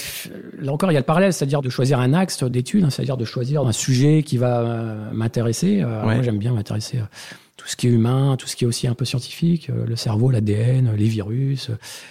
là 0.59 0.73
encore, 0.73 0.91
il 0.91 0.95
y 0.95 0.97
a 0.97 1.01
le 1.01 1.07
parallèle, 1.07 1.33
c'est-à-dire 1.33 1.63
de 1.63 1.69
choisir 1.69 2.01
un 2.01 2.15
axe 2.15 2.43
d'étude, 2.45 2.85
hein, 2.85 2.91
c'est-à-dire 2.91 3.17
de 3.17 3.25
choisir 3.25 3.67
un 3.67 3.73
sujet 3.73 4.23
qui 4.23 4.37
va 4.37 4.61
euh, 4.61 5.11
m'intéresser. 5.13 5.81
Euh, 5.83 6.03
moi, 6.03 6.23
j'aime 6.23 6.39
bien 6.39 6.53
m'intéresser 6.53 6.99
à 6.99 7.09
tout 7.57 7.67
ce 7.67 7.77
qui 7.77 7.89
est 7.89 7.91
humain, 7.91 8.37
tout 8.39 8.47
ce 8.47 8.55
qui 8.55 8.65
est 8.65 8.67
aussi 8.69 8.87
un 8.87 8.95
peu 8.95 9.05
scientifique, 9.05 9.69
le 9.69 9.97
cerveau, 9.97 10.31
l'ADN, 10.31 10.95
les 10.97 11.09
virus. 11.09 11.71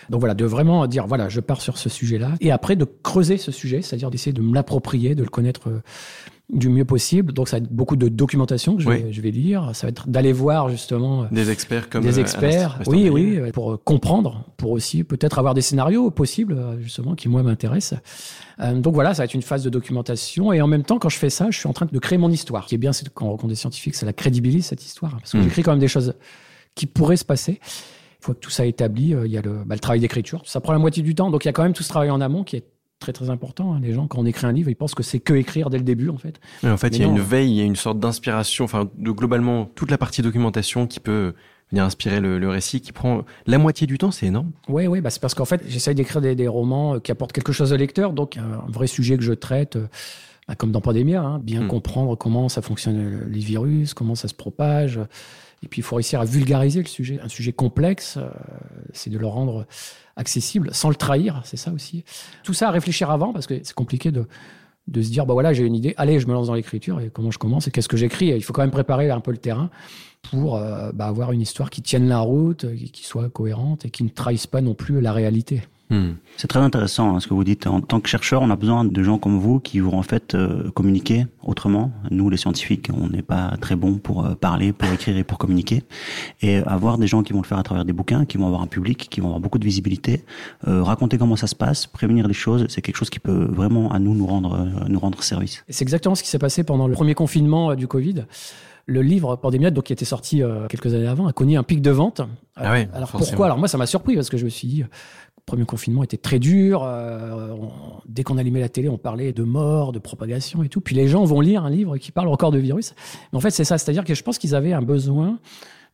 Donc 0.09 0.19
voilà, 0.19 0.35
de 0.35 0.43
vraiment 0.43 0.87
dire, 0.87 1.07
voilà, 1.07 1.29
je 1.29 1.39
pars 1.39 1.61
sur 1.61 1.77
ce 1.77 1.87
sujet-là. 1.87 2.33
Et 2.41 2.51
après, 2.51 2.75
de 2.75 2.83
creuser 2.83 3.37
ce 3.37 3.53
sujet, 3.53 3.81
c'est-à-dire 3.81 4.11
d'essayer 4.11 4.33
de 4.33 4.41
me 4.41 4.53
l'approprier, 4.53 5.15
de 5.15 5.23
le 5.23 5.29
connaître 5.29 5.69
du 6.49 6.69
mieux 6.69 6.85
possible. 6.85 7.33
Donc, 7.33 7.49
ça 7.49 7.57
va 7.57 7.63
être 7.63 7.71
beaucoup 7.71 7.97
de 7.97 8.07
documentation 8.07 8.77
que 8.77 8.81
je, 8.81 8.89
vais, 8.89 9.11
je 9.11 9.21
vais 9.21 9.31
lire. 9.31 9.71
Ça 9.73 9.87
va 9.87 9.89
être 9.89 10.07
d'aller 10.07 10.31
voir 10.31 10.69
justement 10.69 11.27
des 11.29 11.49
experts 11.49 11.89
comme 11.89 12.03
des 12.03 12.17
euh, 12.17 12.21
experts. 12.21 12.79
oui, 12.87 13.09
oui, 13.09 13.51
pour 13.51 13.73
euh, 13.73 13.77
comprendre, 13.77 14.45
pour 14.55 14.71
aussi 14.71 15.03
peut-être 15.03 15.39
avoir 15.39 15.53
des 15.53 15.61
scénarios 15.61 16.09
possibles 16.09 16.53
euh, 16.53 16.79
justement 16.79 17.15
qui 17.15 17.27
moi 17.27 17.43
m'intéressent. 17.43 17.99
donc 18.75 18.93
voilà, 18.93 19.13
ça 19.13 19.23
va 19.23 19.25
être 19.25 19.33
une 19.33 19.41
phase 19.41 19.63
de 19.63 19.69
documentation. 19.69 20.53
Et 20.53 20.61
en 20.61 20.67
même 20.67 20.83
temps, 20.83 20.99
quand 20.99 21.09
je 21.09 21.17
fais 21.17 21.29
ça, 21.29 21.47
je 21.51 21.57
suis 21.57 21.67
en 21.67 21.73
train 21.73 21.87
de 21.91 21.99
créer 21.99 22.17
mon 22.17 22.31
histoire. 22.31 22.63
Ce 22.63 22.69
qui 22.69 22.75
est 22.75 22.79
bien, 22.79 22.93
c'est 22.93 23.09
quand 23.09 23.25
on 23.25 23.31
rencontre 23.31 23.49
des 23.49 23.55
scientifiques, 23.55 23.95
ça 23.95 24.05
la 24.05 24.13
crédibilise 24.13 24.67
cette 24.67 24.85
histoire, 24.85 25.17
parce 25.17 25.33
que 25.33 25.37
hmm. 25.37 25.43
j'écris 25.43 25.63
quand 25.63 25.71
même 25.71 25.79
des 25.79 25.87
choses 25.87 26.13
qui 26.75 26.85
pourraient 26.85 27.17
se 27.17 27.25
passer. 27.25 27.59
Une 28.19 28.23
fois 28.23 28.35
que 28.35 28.39
tout 28.39 28.49
ça 28.49 28.65
est 28.65 28.69
établi, 28.69 29.13
il 29.25 29.31
y 29.31 29.37
a 29.37 29.41
le, 29.41 29.63
bah, 29.65 29.75
le 29.75 29.79
travail 29.79 29.99
d'écriture. 29.99 30.41
Ça 30.45 30.61
prend 30.61 30.73
la 30.73 30.79
moitié 30.79 31.03
du 31.03 31.13
temps, 31.13 31.29
donc 31.29 31.43
il 31.43 31.47
y 31.47 31.49
a 31.49 31.53
quand 31.53 31.63
même 31.63 31.73
tout 31.73 31.83
ce 31.83 31.89
travail 31.89 32.09
en 32.09 32.21
amont 32.21 32.43
qui 32.43 32.55
est 32.55 32.63
très 32.99 33.13
très 33.13 33.29
important. 33.29 33.73
Hein. 33.73 33.79
Les 33.81 33.93
gens, 33.93 34.07
quand 34.07 34.19
on 34.19 34.25
écrit 34.25 34.45
un 34.47 34.51
livre, 34.51 34.69
ils 34.69 34.75
pensent 34.75 34.95
que 34.95 35.03
c'est 35.03 35.19
que 35.19 35.33
écrire 35.33 35.69
dès 35.69 35.77
le 35.77 35.83
début, 35.83 36.09
en 36.09 36.17
fait. 36.17 36.39
Mais 36.63 36.69
en 36.69 36.77
fait, 36.77 36.89
il 36.89 37.01
y 37.01 37.03
a 37.03 37.07
une 37.07 37.19
veille, 37.19 37.51
il 37.51 37.57
y 37.57 37.61
a 37.61 37.65
une 37.65 37.75
sorte 37.75 37.99
d'inspiration, 37.99 38.65
enfin, 38.65 38.89
de 38.97 39.11
globalement 39.11 39.65
toute 39.75 39.91
la 39.91 39.97
partie 39.97 40.21
documentation 40.21 40.87
qui 40.87 40.99
peut 40.99 41.33
venir 41.71 41.83
inspirer 41.83 42.21
le, 42.21 42.49
récit, 42.49 42.81
qui 42.81 42.91
prend 42.91 43.25
la 43.45 43.57
moitié 43.57 43.87
du 43.87 43.97
temps, 43.97 44.11
c'est 44.11 44.27
énorme. 44.27 44.51
Oui, 44.69 44.87
oui, 44.87 45.01
bah 45.01 45.09
c'est 45.09 45.21
parce 45.21 45.33
qu'en 45.33 45.45
fait, 45.45 45.61
j'essaye 45.67 45.95
d'écrire 45.95 46.21
des, 46.21 46.47
romans 46.47 46.95
euh, 46.95 46.99
qui 46.99 47.11
apportent 47.11 47.33
quelque 47.33 47.51
chose 47.51 47.73
au 47.73 47.75
lecteur, 47.75 48.13
donc 48.13 48.37
un 48.37 48.63
vrai 48.71 48.87
sujet 48.87 49.17
que 49.17 49.23
je 49.23 49.33
traite. 49.33 49.75
Euh, 49.75 49.87
bah, 50.47 50.55
comme 50.55 50.71
dans 50.71 50.81
Pandémia, 50.81 51.21
hein, 51.21 51.39
bien 51.39 51.63
hmm. 51.63 51.67
comprendre 51.67 52.15
comment 52.15 52.49
ça 52.49 52.61
fonctionne 52.61 52.97
euh, 52.97 53.27
les 53.29 53.39
virus, 53.39 53.93
comment 53.93 54.15
ça 54.15 54.27
se 54.27 54.33
propage. 54.33 54.99
Et 55.63 55.67
puis 55.67 55.79
il 55.79 55.83
faut 55.83 55.95
réussir 55.95 56.21
à 56.21 56.25
vulgariser 56.25 56.81
le 56.81 56.87
sujet. 56.87 57.19
Un 57.21 57.29
sujet 57.29 57.51
complexe, 57.51 58.19
c'est 58.93 59.09
de 59.09 59.17
le 59.17 59.25
rendre 59.25 59.65
accessible 60.17 60.69
sans 60.73 60.89
le 60.89 60.95
trahir, 60.95 61.41
c'est 61.45 61.57
ça 61.57 61.71
aussi. 61.71 62.03
Tout 62.43 62.53
ça 62.53 62.67
à 62.67 62.71
réfléchir 62.71 63.09
avant, 63.09 63.33
parce 63.33 63.47
que 63.47 63.59
c'est 63.63 63.73
compliqué 63.73 64.11
de, 64.11 64.27
de 64.87 65.01
se 65.01 65.09
dire, 65.09 65.25
bah 65.25 65.33
voilà, 65.33 65.53
j'ai 65.53 65.63
une 65.63 65.75
idée, 65.75 65.93
allez, 65.97 66.19
je 66.19 66.27
me 66.27 66.33
lance 66.33 66.47
dans 66.47 66.53
l'écriture, 66.53 66.99
et 66.99 67.09
comment 67.09 67.31
je 67.31 67.39
commence, 67.39 67.67
et 67.67 67.71
qu'est-ce 67.71 67.89
que 67.89 67.97
j'écris. 67.97 68.27
Il 68.27 68.43
faut 68.43 68.53
quand 68.53 68.61
même 68.61 68.71
préparer 68.71 69.09
un 69.09 69.19
peu 69.19 69.31
le 69.31 69.37
terrain 69.37 69.69
pour 70.21 70.55
euh, 70.55 70.91
bah, 70.93 71.05
avoir 71.05 71.31
une 71.31 71.41
histoire 71.41 71.69
qui 71.69 71.81
tienne 71.81 72.07
la 72.07 72.19
route, 72.19 72.65
qui 72.91 73.05
soit 73.05 73.29
cohérente, 73.29 73.85
et 73.85 73.89
qui 73.89 74.03
ne 74.03 74.09
trahisse 74.09 74.47
pas 74.47 74.61
non 74.61 74.73
plus 74.73 75.01
la 75.01 75.13
réalité. 75.13 75.63
Hmm. 75.89 76.15
C'est 76.35 76.47
très 76.47 76.59
intéressant 76.59 77.15
hein, 77.15 77.19
ce 77.21 77.27
que 77.27 77.33
vous 77.33 77.45
dites. 77.45 77.65
En 77.65 77.79
tant 77.79 78.01
que 78.01 78.09
chercheur, 78.09 78.41
on 78.41 78.49
a 78.49 78.57
besoin 78.57 78.83
de 78.83 79.03
gens 79.03 79.17
comme 79.17 79.39
vous 79.39 79.59
qui 79.59 79.79
vont 79.79 79.97
en 79.97 80.03
fait 80.03 80.35
euh, 80.35 80.69
communiquer 80.71 81.27
autrement. 81.43 81.91
Nous, 82.11 82.29
les 82.29 82.35
scientifiques, 82.35 82.89
on 82.93 83.07
n'est 83.07 83.21
pas 83.21 83.55
très 83.61 83.77
bons 83.77 83.95
pour 83.95 84.25
euh, 84.25 84.35
parler, 84.35 84.73
pour 84.73 84.91
écrire 84.91 85.15
et 85.15 85.23
pour 85.23 85.37
communiquer. 85.37 85.83
Et 86.41 86.57
avoir 86.57 86.97
des 86.97 87.07
gens 87.07 87.23
qui 87.23 87.31
vont 87.31 87.41
le 87.41 87.47
faire 87.47 87.57
à 87.57 87.63
travers 87.63 87.85
des 87.85 87.93
bouquins, 87.93 88.25
qui 88.25 88.37
vont 88.37 88.47
avoir 88.47 88.61
un 88.61 88.67
public, 88.67 89.07
qui 89.09 89.21
vont 89.21 89.27
avoir 89.27 89.39
beaucoup 89.39 89.59
de 89.59 89.63
visibilité, 89.63 90.25
euh, 90.67 90.83
raconter 90.83 91.17
comment 91.17 91.37
ça 91.37 91.47
se 91.47 91.55
passe, 91.55 91.87
prévenir 91.87 92.27
les 92.27 92.33
choses, 92.33 92.65
c'est 92.67 92.81
quelque 92.81 92.97
chose 92.97 93.09
qui 93.09 93.19
peut 93.19 93.47
vraiment 93.49 93.91
à 93.91 93.99
nous 93.99 94.13
nous 94.13 94.27
rendre 94.27 94.67
nous 94.89 94.99
rendre 94.99 95.23
service. 95.23 95.63
C'est 95.69 95.83
exactement 95.83 96.15
ce 96.15 96.23
qui 96.23 96.29
s'est 96.29 96.39
passé 96.39 96.63
pendant 96.63 96.87
le 96.87 96.93
premier 96.93 97.13
confinement 97.13 97.75
du 97.75 97.87
Covid 97.87 98.25
le 98.89 99.01
livre 99.01 99.35
Pandémie, 99.35 99.69
donc 99.69 99.85
qui 99.85 99.93
était 99.93 100.05
sorti 100.05 100.41
quelques 100.69 100.93
années 100.93 101.07
avant, 101.07 101.27
a 101.27 101.33
connu 101.33 101.57
un 101.57 101.63
pic 101.63 101.81
de 101.81 101.91
vente. 101.91 102.21
Ah 102.55 102.71
oui, 102.71 102.87
alors 102.93 103.11
pourquoi? 103.11 103.47
Alors 103.47 103.57
moi, 103.57 103.67
ça 103.67 103.77
m'a 103.77 103.85
surpris 103.85 104.15
parce 104.15 104.29
que 104.29 104.37
je 104.37 104.45
me 104.45 104.49
suis 104.49 104.67
dit, 104.67 104.85
premier 105.47 105.65
confinement 105.65 106.03
était 106.03 106.17
très 106.17 106.37
dur. 106.37 106.83
Euh, 106.83 107.55
dès 108.05 108.23
qu'on 108.23 108.37
allumait 108.37 108.59
la 108.59 108.69
télé, 108.69 108.89
on 108.89 108.97
parlait 108.97 109.31
de 109.31 109.43
mort, 109.43 109.93
de 109.93 109.97
propagation 109.97 110.61
et 110.61 110.69
tout. 110.69 110.81
Puis 110.81 110.93
les 110.93 111.07
gens 111.07 111.23
vont 111.23 111.41
lire 111.41 111.63
un 111.63 111.69
livre 111.71 111.97
qui 111.97 112.11
parle 112.11 112.27
encore 112.27 112.51
de 112.51 112.59
virus. 112.59 112.93
Mais 113.31 113.37
en 113.37 113.39
fait, 113.39 113.49
c'est 113.49 113.63
ça. 113.63 113.79
C'est-à-dire 113.79 114.03
que 114.03 114.13
je 114.13 114.21
pense 114.21 114.37
qu'ils 114.37 114.53
avaient 114.53 114.73
un 114.73 114.81
besoin 114.81 115.39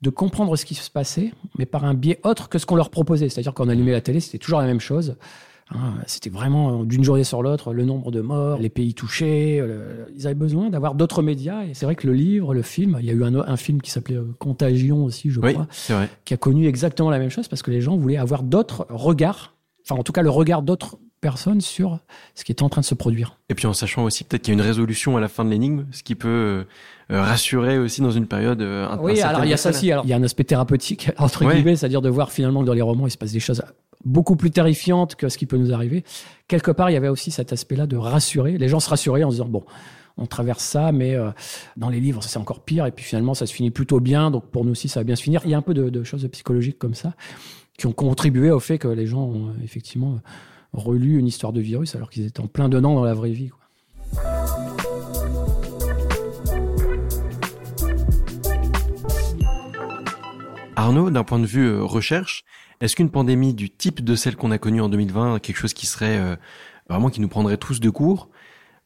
de 0.01 0.09
comprendre 0.09 0.57
ce 0.57 0.65
qui 0.65 0.75
se 0.75 0.89
passait, 0.89 1.31
mais 1.57 1.65
par 1.65 1.85
un 1.85 1.93
biais 1.93 2.19
autre 2.23 2.49
que 2.49 2.57
ce 2.57 2.65
qu'on 2.65 2.75
leur 2.75 2.89
proposait. 2.89 3.29
C'est-à-dire 3.29 3.53
qu'on 3.53 3.69
allumait 3.69 3.93
la 3.93 4.01
télé, 4.01 4.19
c'était 4.19 4.39
toujours 4.39 4.59
la 4.59 4.65
même 4.65 4.81
chose. 4.81 5.15
Hein, 5.71 5.95
c'était 6.07 6.29
vraiment 6.29 6.81
euh, 6.81 6.85
d'une 6.85 7.03
journée 7.03 7.23
sur 7.23 7.41
l'autre 7.41 7.73
le 7.73 7.85
nombre 7.85 8.11
de 8.11 8.21
morts, 8.21 8.59
les 8.59 8.69
pays 8.69 8.93
touchés. 8.93 9.59
Euh, 9.59 10.05
ils 10.15 10.27
avaient 10.27 10.35
besoin 10.35 10.69
d'avoir 10.69 10.95
d'autres 10.95 11.21
médias. 11.21 11.63
Et 11.63 11.73
c'est 11.73 11.85
vrai 11.85 11.95
que 11.95 12.07
le 12.07 12.13
livre, 12.13 12.53
le 12.53 12.61
film, 12.61 12.97
il 12.99 13.05
y 13.05 13.09
a 13.09 13.13
eu 13.13 13.23
un, 13.23 13.57
film 13.57 13.81
qui 13.81 13.91
s'appelait 13.91 14.17
euh, 14.17 14.33
Contagion 14.39 15.05
aussi, 15.05 15.29
je 15.29 15.39
crois, 15.39 15.67
qui 16.25 16.33
a 16.33 16.37
connu 16.37 16.67
exactement 16.67 17.09
la 17.09 17.19
même 17.19 17.29
chose 17.29 17.47
parce 17.47 17.61
que 17.61 17.71
les 17.71 17.81
gens 17.81 17.97
voulaient 17.97 18.17
avoir 18.17 18.43
d'autres 18.43 18.85
regards, 18.89 19.55
enfin 19.83 19.99
en 19.99 20.03
tout 20.03 20.11
cas 20.11 20.21
le 20.21 20.29
regard 20.29 20.61
d'autres 20.61 20.97
personne 21.23 21.61
sur 21.61 21.99
ce 22.35 22.43
qui 22.43 22.51
est 22.51 22.61
en 22.61 22.69
train 22.69 22.81
de 22.81 22.85
se 22.85 22.93
produire. 22.93 23.39
Et 23.49 23.55
puis 23.55 23.65
en 23.65 23.73
sachant 23.73 24.03
aussi 24.03 24.25
peut-être 24.25 24.43
qu'il 24.43 24.53
y 24.53 24.57
a 24.57 24.59
une 24.59 24.67
résolution 24.67 25.15
à 25.15 25.21
la 25.21 25.29
fin 25.29 25.45
de 25.45 25.49
l'énigme, 25.49 25.85
ce 25.91 26.03
qui 26.03 26.15
peut 26.15 26.65
euh, 27.09 27.21
rassurer 27.21 27.79
aussi 27.79 28.01
dans 28.01 28.11
une 28.11 28.27
période. 28.27 28.61
Euh, 28.61 28.87
oui, 28.99 29.21
alors 29.21 29.45
il 29.45 29.49
y 29.49 29.53
a 29.53 29.57
ça 29.57 29.69
aussi. 29.69 29.89
Alors 29.91 30.03
il 30.05 30.09
y 30.09 30.13
a 30.13 30.17
un 30.17 30.23
aspect 30.23 30.43
thérapeutique 30.43 31.09
entre 31.17 31.49
guillemets, 31.49 31.77
c'est-à-dire 31.77 32.01
de 32.01 32.09
voir 32.09 32.31
finalement 32.31 32.61
que 32.61 32.65
dans 32.65 32.73
les 32.73 32.81
romans 32.81 33.07
il 33.07 33.11
se 33.11 33.17
passe 33.17 33.31
des 33.31 33.39
choses 33.39 33.63
beaucoup 34.05 34.35
plus 34.35 34.51
terrifiantes 34.51 35.15
que 35.15 35.29
ce 35.29 35.37
qui 35.37 35.45
peut 35.45 35.57
nous 35.57 35.73
arriver. 35.73 36.03
Quelque 36.47 36.71
part, 36.71 36.89
il 36.89 36.93
y 36.93 36.97
avait 36.97 37.07
aussi 37.07 37.31
cet 37.31 37.53
aspect-là 37.53 37.87
de 37.87 37.97
rassurer. 37.97 38.57
Les 38.57 38.67
gens 38.67 38.79
se 38.79 38.89
rassuraient 38.89 39.23
en 39.23 39.31
se 39.31 39.35
disant 39.35 39.47
bon, 39.47 39.63
on 40.17 40.25
traverse 40.25 40.63
ça, 40.63 40.91
mais 40.91 41.15
euh, 41.15 41.31
dans 41.77 41.89
les 41.89 41.99
livres, 41.99 42.23
c'est 42.23 42.37
encore 42.37 42.61
pire. 42.61 42.85
Et 42.85 42.91
puis 42.91 43.03
finalement, 43.03 43.33
ça 43.33 43.45
se 43.45 43.53
finit 43.53 43.71
plutôt 43.71 43.99
bien. 43.99 44.31
Donc 44.31 44.45
pour 44.47 44.65
nous 44.65 44.71
aussi, 44.71 44.87
ça 44.87 44.99
va 44.99 45.03
bien 45.03 45.15
se 45.15 45.23
finir. 45.23 45.41
Il 45.45 45.51
y 45.51 45.53
a 45.53 45.57
un 45.57 45.61
peu 45.61 45.73
de, 45.73 46.03
choses 46.03 46.27
psychologiques 46.31 46.77
comme 46.77 46.93
ça 46.93 47.13
qui 47.77 47.87
ont 47.87 47.93
contribué 47.93 48.51
au 48.51 48.59
fait 48.59 48.77
que 48.77 48.87
les 48.87 49.07
gens 49.07 49.23
ont 49.23 49.53
effectivement 49.63 50.19
relu 50.73 51.17
une 51.17 51.25
histoire 51.25 51.53
de 51.53 51.61
virus 51.61 51.95
alors 51.95 52.09
qu'ils 52.09 52.25
étaient 52.25 52.41
en 52.41 52.47
plein 52.47 52.69
dedans 52.69 52.93
dans 52.93 53.03
la 53.03 53.13
vraie 53.13 53.31
vie. 53.31 53.49
Arnaud, 60.75 61.09
d'un 61.09 61.23
point 61.23 61.39
de 61.39 61.45
vue 61.45 61.67
euh, 61.67 61.83
recherche, 61.83 62.43
est-ce 62.83 62.97
qu'une 62.97 63.09
pandémie 63.09 63.53
du 63.53 63.69
type 63.69 64.03
de 64.03 64.13
celle 64.13 64.35
qu'on 64.35 64.51
a 64.51 64.57
connue 64.57 64.81
en 64.81 64.89
2020, 64.89 65.39
quelque 65.39 65.55
chose 65.55 65.73
qui 65.73 65.85
serait 65.85 66.17
euh, 66.17 66.35
vraiment 66.89 67.09
qui 67.09 67.21
nous 67.21 67.29
prendrait 67.29 67.55
tous 67.55 67.79
de 67.79 67.89
court, 67.89 68.29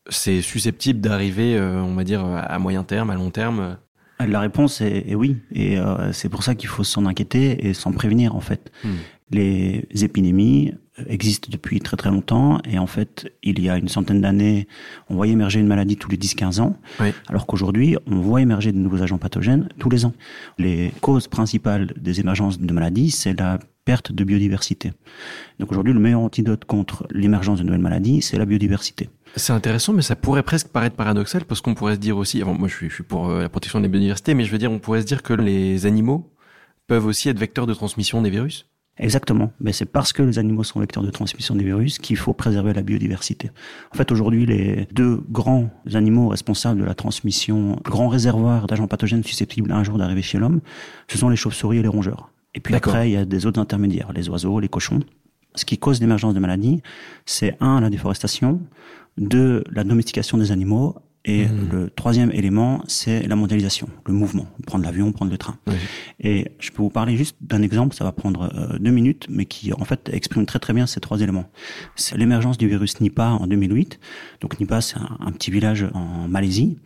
c'est 0.07 0.43
susceptible 0.43 1.01
d'arriver, 1.01 1.57
euh, 1.57 1.81
on 1.81 1.95
va 1.95 2.03
dire, 2.03 2.23
à 2.23 2.59
moyen 2.59 2.83
terme, 2.83 3.09
à 3.09 3.15
long 3.15 3.31
terme? 3.31 3.77
La 4.19 4.39
réponse 4.39 4.81
est, 4.81 5.15
oui, 5.15 5.37
et 5.51 5.77
c'est 6.11 6.29
pour 6.29 6.41
ça 6.41 6.55
qu'il 6.55 6.69
faut 6.69 6.83
s'en 6.83 7.05
inquiéter 7.05 7.67
et 7.67 7.75
s'en 7.75 7.91
prévenir 7.91 8.35
en 8.35 8.39
fait. 8.39 8.71
Hmm. 8.83 8.95
Les 9.29 9.85
épidémies 10.01 10.73
existent 11.05 11.49
depuis 11.51 11.81
très 11.81 11.97
très 11.97 12.09
longtemps 12.09 12.59
et 12.65 12.79
en 12.79 12.87
fait, 12.87 13.31
il 13.43 13.61
y 13.61 13.69
a 13.69 13.77
une 13.77 13.89
centaine 13.89 14.21
d'années, 14.21 14.67
on 15.09 15.15
voyait 15.15 15.33
émerger 15.33 15.59
une 15.59 15.67
maladie 15.67 15.97
tous 15.97 16.09
les 16.09 16.17
10-15 16.17 16.61
ans, 16.61 16.77
alors 17.27 17.45
qu'aujourd'hui, 17.45 17.95
on 18.07 18.21
voit 18.21 18.41
émerger 18.41 18.71
de 18.71 18.77
nouveaux 18.77 19.03
agents 19.03 19.19
pathogènes 19.19 19.69
tous 19.77 19.89
les 19.91 20.05
ans. 20.05 20.13
Les 20.57 20.91
causes 21.01 21.27
principales 21.27 21.93
des 21.95 22.19
émergences 22.19 22.59
de 22.59 22.73
maladies, 22.73 23.11
c'est 23.11 23.39
la 23.39 23.59
perte 23.87 24.11
de 24.11 24.25
biodiversité. 24.25 24.91
Donc 25.59 25.71
aujourd'hui, 25.71 25.93
le 25.93 25.99
meilleur 26.01 26.19
antidote 26.19 26.65
contre 26.65 27.07
l'émergence 27.09 27.59
de 27.59 27.63
nouvelles 27.63 27.79
maladies, 27.79 28.21
c'est 28.21 28.37
la 28.37 28.45
biodiversité. 28.45 29.09
C'est 29.37 29.53
intéressant, 29.53 29.93
mais 29.93 30.01
ça 30.01 30.17
pourrait 30.17 30.43
presque 30.43 30.67
paraître 30.67 30.97
paradoxal 30.97 31.45
parce 31.45 31.61
qu'on 31.61 31.73
pourrait 31.73 31.95
se 31.95 32.01
dire 32.01 32.17
aussi, 32.17 32.41
avant, 32.41 32.53
moi 32.53 32.67
je 32.67 32.75
suis, 32.75 32.89
je 32.89 32.95
suis 32.95 33.03
pour 33.05 33.29
euh, 33.29 33.43
la 33.43 33.47
protection 33.47 33.79
de 33.79 33.85
la 33.85 33.89
biodiversité, 33.89 34.33
mais 34.33 34.43
je 34.43 34.51
veux 34.51 34.57
dire, 34.57 34.73
on 34.73 34.79
pourrait 34.79 34.99
se 34.99 35.05
dire 35.05 35.23
que 35.23 35.31
les 35.31 35.85
animaux 35.85 36.33
peuvent 36.87 37.05
aussi 37.05 37.29
être 37.29 37.39
vecteurs 37.39 37.65
de 37.65 37.73
transmission 37.73 38.21
des 38.21 38.29
virus? 38.29 38.67
Exactement. 38.99 39.53
Mais 39.61 39.71
c'est 39.71 39.85
parce 39.85 40.11
que 40.11 40.21
les 40.21 40.37
animaux 40.37 40.65
sont 40.65 40.81
vecteurs 40.81 41.03
de 41.03 41.11
transmission 41.11 41.55
des 41.55 41.63
virus 41.63 41.97
qu'il 41.97 42.17
faut 42.17 42.33
préserver 42.33 42.73
la 42.73 42.81
biodiversité. 42.81 43.51
En 43.93 43.95
fait, 43.95 44.11
aujourd'hui, 44.11 44.45
les 44.45 44.85
deux 44.91 45.23
grands 45.29 45.69
animaux 45.93 46.27
responsables 46.27 46.81
de 46.81 46.85
la 46.85 46.95
transmission, 46.95 47.79
grands 47.85 48.09
réservoirs 48.09 48.67
d'agents 48.67 48.87
pathogènes 48.87 49.23
susceptibles 49.23 49.71
un 49.71 49.85
jour 49.85 49.97
d'arriver 49.97 50.23
chez 50.23 50.39
l'homme, 50.39 50.59
ce 51.07 51.17
sont 51.17 51.29
les 51.29 51.37
chauves-souris 51.37 51.77
et 51.77 51.83
les 51.83 51.87
rongeurs. 51.87 52.31
Et 52.57 52.59
puis 52.59 52.73
après, 52.73 53.07
il 53.07 53.13
y 53.13 53.17
a 53.17 53.23
des 53.23 53.45
autres 53.45 53.61
intermédiaires, 53.61 54.11
les 54.13 54.29
oiseaux, 54.29 54.59
les 54.59 54.67
cochons. 54.67 55.01
Ce 55.53 55.63
qui 55.63 55.77
cause 55.77 56.01
l'émergence 56.01 56.33
de 56.33 56.39
maladies, 56.39 56.81
c'est 57.27 57.55
un, 57.59 57.81
la 57.81 57.91
déforestation, 57.91 58.59
deux, 59.19 59.63
la 59.71 59.83
domestication 59.83 60.39
des 60.39 60.51
animaux, 60.51 60.95
et 61.27 61.45
mmh. 61.45 61.69
le 61.73 61.89
troisième 61.89 62.31
élément, 62.31 62.81
c'est 62.87 63.27
la 63.27 63.35
mondialisation, 63.35 63.89
le 64.05 64.13
mouvement, 64.13 64.47
prendre 64.65 64.85
l'avion, 64.85 65.11
prendre 65.11 65.29
le 65.29 65.37
train. 65.37 65.57
Et 66.21 66.47
je 66.57 66.71
peux 66.71 66.81
vous 66.81 66.89
parler 66.89 67.17
juste 67.17 67.35
d'un 67.41 67.61
exemple, 67.61 67.95
ça 67.95 68.05
va 68.05 68.13
prendre 68.13 68.49
euh, 68.55 68.79
deux 68.79 68.91
minutes, 68.91 69.27
mais 69.29 69.43
qui 69.43 69.73
en 69.73 69.83
fait 69.83 70.09
exprime 70.13 70.45
très 70.45 70.59
très 70.59 70.71
bien 70.71 70.87
ces 70.87 71.01
trois 71.01 71.19
éléments. 71.19 71.49
C'est 71.97 72.17
l'émergence 72.17 72.57
du 72.57 72.69
virus 72.69 73.01
Nipah 73.01 73.31
en 73.31 73.45
2008. 73.45 73.99
Donc 74.39 74.57
Nipah, 74.61 74.79
c'est 74.79 74.95
un, 74.97 75.31
petit 75.33 75.51
village 75.51 75.85
en 75.93 76.29
Malaisie. 76.29 76.77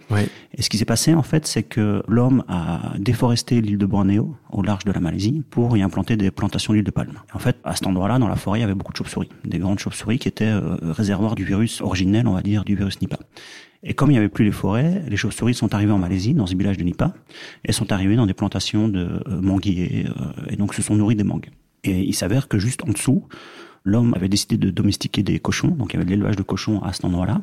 Et 0.57 0.63
ce 0.63 0.71
qui 0.71 0.79
s'est 0.79 0.86
passé 0.86 1.13
en 1.13 1.21
fait, 1.21 1.45
c'est 1.45 1.63
que 1.63 2.01
l'homme 2.07 2.43
a 2.48 2.93
déforesté 2.98 3.62
l'île 3.62 3.77
de 3.77 3.86
Bornéo 3.86 4.36
au 4.51 4.63
large 4.63 4.86
de 4.86 4.91
la 4.91 5.00
Malaisie 5.00 5.43
pour 5.51 5.77
y 5.77 5.83
implanter 5.83 6.17
des 6.17 6.31
plantations 6.31 6.74
d'huile 6.74 6.83
de 6.83 6.91
palme. 6.91 7.19
en 7.31 7.39
fait, 7.39 7.57
à 7.63 7.75
cet 7.75 7.86
endroit-là, 7.86 8.17
dans 8.17 8.27
la 8.27 8.36
forêt, 8.36 8.57
il 8.57 8.62
y 8.62 8.65
avait 8.65 8.74
beaucoup 8.74 8.91
de 8.91 8.98
chauves-souris, 8.98 9.29
des 9.45 9.60
grandes 9.60 9.77
chauves-souris 9.77 10.17
qui 10.17 10.27
étaient 10.27 10.45
euh, 10.45 10.77
réservoirs 10.81 11.36
du 11.36 11.45
virus 11.45 11.79
originel, 11.81 12.27
on 12.27 12.33
va 12.33 12.41
dire, 12.41 12.65
du 12.65 12.75
virus 12.75 13.00
Nipah. 13.01 13.19
Et 13.83 13.93
comme 13.93 14.09
il 14.11 14.13
n'y 14.13 14.19
avait 14.19 14.29
plus 14.29 14.45
les 14.45 14.51
forêts, 14.51 15.01
les 15.07 15.17
chauves-souris 15.17 15.55
sont 15.55 15.73
arrivées 15.73 15.91
en 15.91 15.97
Malaisie, 15.97 16.33
dans 16.33 16.45
ce 16.45 16.55
village 16.55 16.77
de 16.77 16.83
Nipa, 16.83 17.13
et 17.65 17.71
sont 17.71 17.91
arrivées 17.91 18.15
dans 18.15 18.27
des 18.27 18.33
plantations 18.33 18.88
de 18.88 19.21
euh, 19.27 19.41
manguiers, 19.41 20.05
euh, 20.07 20.50
et 20.50 20.55
donc 20.55 20.73
se 20.73 20.81
sont 20.81 20.95
nourries 20.95 21.15
des 21.15 21.23
mangues. 21.23 21.50
Et 21.83 22.01
il 22.01 22.13
s'avère 22.13 22.47
que 22.47 22.59
juste 22.59 22.83
en 22.83 22.91
dessous, 22.91 23.27
l'homme 23.83 24.13
avait 24.15 24.29
décidé 24.29 24.57
de 24.57 24.69
domestiquer 24.69 25.23
des 25.23 25.39
cochons, 25.39 25.69
donc 25.69 25.93
il 25.93 25.95
y 25.95 25.97
avait 25.97 26.05
de 26.05 26.11
l'élevage 26.11 26.35
de 26.35 26.43
cochons 26.43 26.79
à 26.83 26.93
cet 26.93 27.05
endroit-là. 27.05 27.41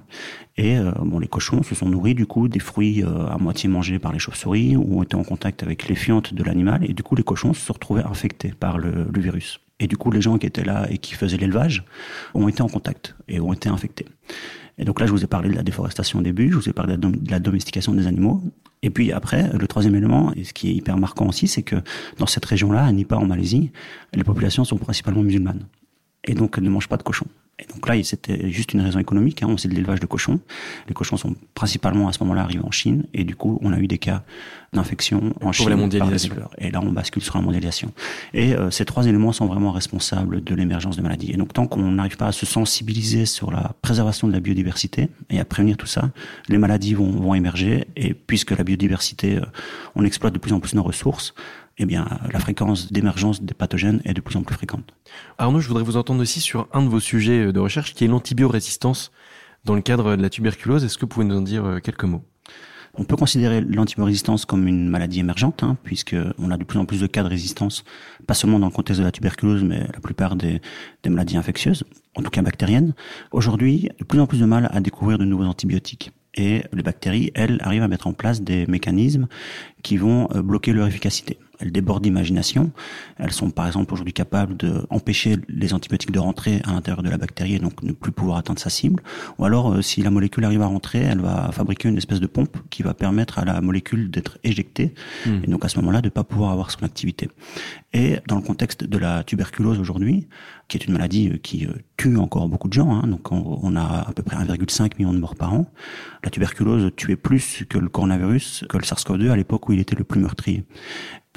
Et 0.56 0.78
euh, 0.78 0.92
bon, 1.02 1.18
les 1.18 1.26
cochons 1.26 1.64
se 1.64 1.74
sont 1.74 1.88
nourris 1.88 2.14
du 2.14 2.26
coup 2.26 2.46
des 2.46 2.60
fruits 2.60 3.02
à 3.02 3.36
moitié 3.38 3.68
mangés 3.68 3.98
par 3.98 4.12
les 4.12 4.20
chauves-souris 4.20 4.76
ou 4.76 5.02
été 5.02 5.16
en 5.16 5.24
contact 5.24 5.64
avec 5.64 5.88
les 5.88 5.96
fientes 5.96 6.34
de 6.34 6.44
l'animal, 6.44 6.88
et 6.88 6.92
du 6.92 7.02
coup 7.02 7.16
les 7.16 7.24
cochons 7.24 7.52
se 7.52 7.66
sont 7.66 7.72
retrouvés 7.72 8.04
infectés 8.04 8.52
par 8.58 8.78
le 8.78 9.08
virus. 9.18 9.60
Et 9.80 9.86
du 9.86 9.96
coup, 9.96 10.10
les 10.10 10.20
gens 10.20 10.38
qui 10.38 10.46
étaient 10.46 10.64
là 10.64 10.86
et 10.90 10.98
qui 10.98 11.14
faisaient 11.14 11.36
l'élevage 11.36 11.84
ont 12.34 12.48
été 12.48 12.62
en 12.62 12.68
contact 12.68 13.14
et 13.28 13.40
ont 13.40 13.52
été 13.52 13.68
infectés. 13.68 14.06
Et 14.78 14.84
donc 14.84 15.00
là, 15.00 15.06
je 15.06 15.12
vous 15.12 15.24
ai 15.24 15.26
parlé 15.26 15.48
de 15.48 15.54
la 15.54 15.62
déforestation 15.62 16.20
au 16.20 16.22
début, 16.22 16.50
je 16.50 16.56
vous 16.56 16.68
ai 16.68 16.72
parlé 16.72 16.96
de 16.96 17.30
la 17.30 17.40
domestication 17.40 17.92
des 17.94 18.06
animaux. 18.06 18.42
Et 18.82 18.90
puis 18.90 19.12
après, 19.12 19.50
le 19.52 19.66
troisième 19.66 19.96
élément, 19.96 20.32
et 20.34 20.44
ce 20.44 20.52
qui 20.52 20.70
est 20.70 20.74
hyper 20.74 20.96
marquant 20.96 21.26
aussi, 21.26 21.48
c'est 21.48 21.62
que 21.62 21.76
dans 22.18 22.26
cette 22.26 22.44
région-là, 22.44 22.84
à 22.84 22.92
Nipa 22.92 23.16
en 23.16 23.26
Malaisie, 23.26 23.72
les 24.14 24.24
populations 24.24 24.64
sont 24.64 24.76
principalement 24.78 25.22
musulmanes. 25.22 25.66
Et 26.24 26.34
donc, 26.34 26.54
elles 26.56 26.64
ne 26.64 26.70
mangent 26.70 26.88
pas 26.88 26.96
de 26.96 27.02
cochons. 27.02 27.26
Et 27.60 27.66
donc 27.72 27.88
là, 27.88 28.00
c'était 28.04 28.50
juste 28.50 28.72
une 28.72 28.80
raison 28.80 29.00
économique. 29.00 29.42
Hein, 29.42 29.54
c'est 29.58 29.68
de 29.68 29.74
l'élevage 29.74 29.98
de 29.98 30.06
cochons. 30.06 30.38
Les 30.86 30.94
cochons 30.94 31.16
sont 31.16 31.34
principalement 31.54 32.08
à 32.08 32.12
ce 32.12 32.20
moment-là 32.20 32.42
arrivés 32.42 32.64
en 32.64 32.70
Chine, 32.70 33.04
et 33.14 33.24
du 33.24 33.34
coup, 33.34 33.58
on 33.62 33.72
a 33.72 33.78
eu 33.78 33.88
des 33.88 33.98
cas 33.98 34.22
d'infection 34.72 35.34
en 35.40 35.50
Chine 35.50 35.70
la 35.70 35.76
mondialisation. 35.76 36.34
et 36.58 36.70
là, 36.70 36.80
on 36.82 36.92
bascule 36.92 37.22
sur 37.22 37.36
la 37.36 37.42
mondialisation. 37.42 37.92
Et 38.34 38.54
euh, 38.54 38.70
ces 38.70 38.84
trois 38.84 39.06
éléments 39.06 39.32
sont 39.32 39.46
vraiment 39.46 39.72
responsables 39.72 40.44
de 40.44 40.54
l'émergence 40.54 40.96
de 40.96 41.02
maladies. 41.02 41.32
Et 41.32 41.36
donc, 41.36 41.52
tant 41.52 41.66
qu'on 41.66 41.90
n'arrive 41.90 42.16
pas 42.16 42.28
à 42.28 42.32
se 42.32 42.46
sensibiliser 42.46 43.26
sur 43.26 43.50
la 43.50 43.72
préservation 43.82 44.28
de 44.28 44.32
la 44.32 44.40
biodiversité 44.40 45.08
et 45.30 45.40
à 45.40 45.44
prévenir 45.44 45.76
tout 45.76 45.86
ça, 45.86 46.10
les 46.48 46.58
maladies 46.58 46.94
vont, 46.94 47.10
vont 47.10 47.34
émerger. 47.34 47.88
Et 47.96 48.14
puisque 48.14 48.50
la 48.50 48.62
biodiversité, 48.62 49.36
euh, 49.36 49.44
on 49.96 50.04
exploite 50.04 50.34
de 50.34 50.38
plus 50.38 50.52
en 50.52 50.60
plus 50.60 50.74
nos 50.74 50.82
ressources, 50.82 51.34
eh 51.78 51.86
bien, 51.86 52.06
la 52.32 52.40
fréquence 52.40 52.92
d'émergence 52.92 53.42
des 53.42 53.54
pathogènes 53.54 54.00
est 54.04 54.14
de 54.14 54.20
plus 54.20 54.36
en 54.36 54.42
plus 54.42 54.54
fréquente. 54.54 54.92
Arnaud, 55.38 55.60
je 55.60 55.68
voudrais 55.68 55.84
vous 55.84 55.96
entendre 55.96 56.20
aussi 56.20 56.40
sur 56.40 56.68
un 56.72 56.82
de 56.82 56.88
vos 56.88 57.00
sujets 57.00 57.52
de 57.52 57.60
recherche, 57.60 57.94
qui 57.94 58.04
est 58.04 58.08
l'antibiorésistance 58.08 59.12
dans 59.64 59.74
le 59.74 59.82
cadre 59.82 60.16
de 60.16 60.22
la 60.22 60.30
tuberculose. 60.30 60.84
Est-ce 60.84 60.96
que 60.96 61.02
vous 61.02 61.08
pouvez 61.08 61.26
nous 61.26 61.36
en 61.36 61.42
dire 61.42 61.64
euh, 61.64 61.78
quelques 61.78 62.04
mots? 62.04 62.24
On 62.94 63.04
peut 63.04 63.16
considérer 63.16 63.60
l'antibiorésistance 63.60 64.44
comme 64.44 64.66
une 64.66 64.88
maladie 64.88 65.20
émergente, 65.20 65.62
hein, 65.62 65.76
puisqu'on 65.84 66.50
a 66.50 66.56
de 66.56 66.64
plus 66.64 66.80
en 66.80 66.84
plus 66.84 67.00
de 67.00 67.06
cas 67.06 67.22
de 67.22 67.28
résistance, 67.28 67.84
pas 68.26 68.34
seulement 68.34 68.58
dans 68.58 68.66
le 68.66 68.72
contexte 68.72 68.98
de 68.98 69.04
la 69.04 69.12
tuberculose, 69.12 69.62
mais 69.62 69.80
la 69.80 70.00
plupart 70.00 70.34
des, 70.34 70.60
des 71.04 71.10
maladies 71.10 71.36
infectieuses, 71.36 71.84
en 72.16 72.22
tout 72.22 72.30
cas 72.30 72.42
bactériennes. 72.42 72.94
Aujourd'hui, 73.30 73.88
de 74.00 74.04
plus 74.04 74.18
en 74.18 74.26
plus 74.26 74.40
de 74.40 74.46
mal 74.46 74.68
à 74.72 74.80
découvrir 74.80 75.18
de 75.18 75.24
nouveaux 75.24 75.44
antibiotiques. 75.44 76.10
Et 76.34 76.62
les 76.72 76.82
bactéries, 76.82 77.30
elles, 77.34 77.58
arrivent 77.62 77.82
à 77.82 77.88
mettre 77.88 78.08
en 78.08 78.12
place 78.12 78.42
des 78.42 78.66
mécanismes 78.66 79.28
qui 79.82 79.96
vont 79.96 80.28
euh, 80.34 80.42
bloquer 80.42 80.72
leur 80.72 80.86
efficacité 80.86 81.38
elles 81.58 81.72
débordent 81.72 82.02
d'imagination. 82.02 82.70
Elles 83.18 83.32
sont 83.32 83.50
par 83.50 83.66
exemple 83.66 83.92
aujourd'hui 83.92 84.12
capables 84.12 84.56
d'empêcher 84.56 85.36
les 85.48 85.74
antibiotiques 85.74 86.12
de 86.12 86.18
rentrer 86.18 86.60
à 86.64 86.72
l'intérieur 86.72 87.02
de 87.02 87.10
la 87.10 87.18
bactérie 87.18 87.54
et 87.54 87.58
donc 87.58 87.82
ne 87.82 87.92
plus 87.92 88.12
pouvoir 88.12 88.38
atteindre 88.38 88.60
sa 88.60 88.70
cible. 88.70 89.02
Ou 89.38 89.44
alors, 89.44 89.72
euh, 89.72 89.82
si 89.82 90.02
la 90.02 90.10
molécule 90.10 90.44
arrive 90.44 90.62
à 90.62 90.66
rentrer, 90.66 91.00
elle 91.00 91.20
va 91.20 91.50
fabriquer 91.52 91.88
une 91.88 91.96
espèce 91.96 92.20
de 92.20 92.26
pompe 92.26 92.56
qui 92.70 92.82
va 92.82 92.94
permettre 92.94 93.38
à 93.38 93.44
la 93.44 93.60
molécule 93.60 94.10
d'être 94.10 94.38
éjectée 94.44 94.94
hmm. 95.26 95.40
et 95.44 95.46
donc 95.46 95.64
à 95.64 95.68
ce 95.68 95.78
moment-là 95.78 96.00
de 96.00 96.06
ne 96.06 96.10
pas 96.10 96.24
pouvoir 96.24 96.52
avoir 96.52 96.70
son 96.70 96.84
activité. 96.84 97.28
Et 97.92 98.18
dans 98.26 98.36
le 98.36 98.42
contexte 98.42 98.84
de 98.84 98.98
la 98.98 99.24
tuberculose 99.24 99.80
aujourd'hui, 99.80 100.28
qui 100.68 100.76
est 100.76 100.84
une 100.84 100.92
maladie 100.92 101.30
euh, 101.30 101.38
qui 101.38 101.66
euh, 101.66 101.72
tue 101.96 102.16
encore 102.16 102.48
beaucoup 102.48 102.68
de 102.68 102.74
gens, 102.74 102.92
hein, 102.92 103.06
donc 103.06 103.32
on, 103.32 103.74
a 103.76 104.04
à 104.08 104.12
peu 104.12 104.22
près 104.22 104.36
1,5 104.36 104.98
million 104.98 105.12
de 105.12 105.18
morts 105.18 105.34
par 105.34 105.54
an. 105.54 105.66
La 106.22 106.30
tuberculose 106.30 106.90
tuait 106.96 107.16
plus 107.16 107.64
que 107.68 107.78
le 107.78 107.88
coronavirus, 107.88 108.64
que 108.68 108.76
le 108.76 108.84
SARS-CoV-2 108.84 109.30
à 109.30 109.36
l'époque 109.36 109.68
où 109.68 109.72
il 109.72 109.80
était 109.80 109.96
le 109.96 110.04
plus 110.04 110.20
meurtrier. 110.20 110.64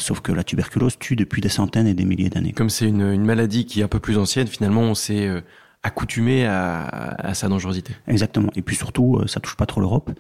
Sauf 0.02 0.22
que 0.22 0.32
la 0.32 0.44
tuberculose 0.44 0.98
tue 0.98 1.16
depuis 1.16 1.42
des 1.42 1.50
centaines 1.50 1.88
et 1.88 1.94
des 1.94 2.06
milliers 2.06 2.30
d'années. 2.30 2.54
Comme 2.54 2.70
c'est 2.70 2.88
une, 2.88 3.02
une, 3.02 3.24
maladie 3.24 3.66
qui 3.66 3.82
est 3.82 3.84
un 3.84 3.88
peu 3.88 4.00
plus 4.00 4.18
ancienne, 4.18 4.48
finalement, 4.48 4.82
on 4.82 4.96
s'est 4.96 5.28
euh, 5.28 5.42
accoutumé 5.84 6.46
à, 6.46 6.84
à, 6.84 7.34
sa 7.34 7.48
dangerosité. 7.48 7.94
Exactement. 8.08 8.50
Et 8.56 8.62
puis 8.62 8.76
surtout, 8.76 9.18
euh, 9.18 9.28
ça 9.28 9.40
touche 9.40 9.56
pas 9.56 9.66
trop 9.66 9.80
l'Europe, 9.80 10.12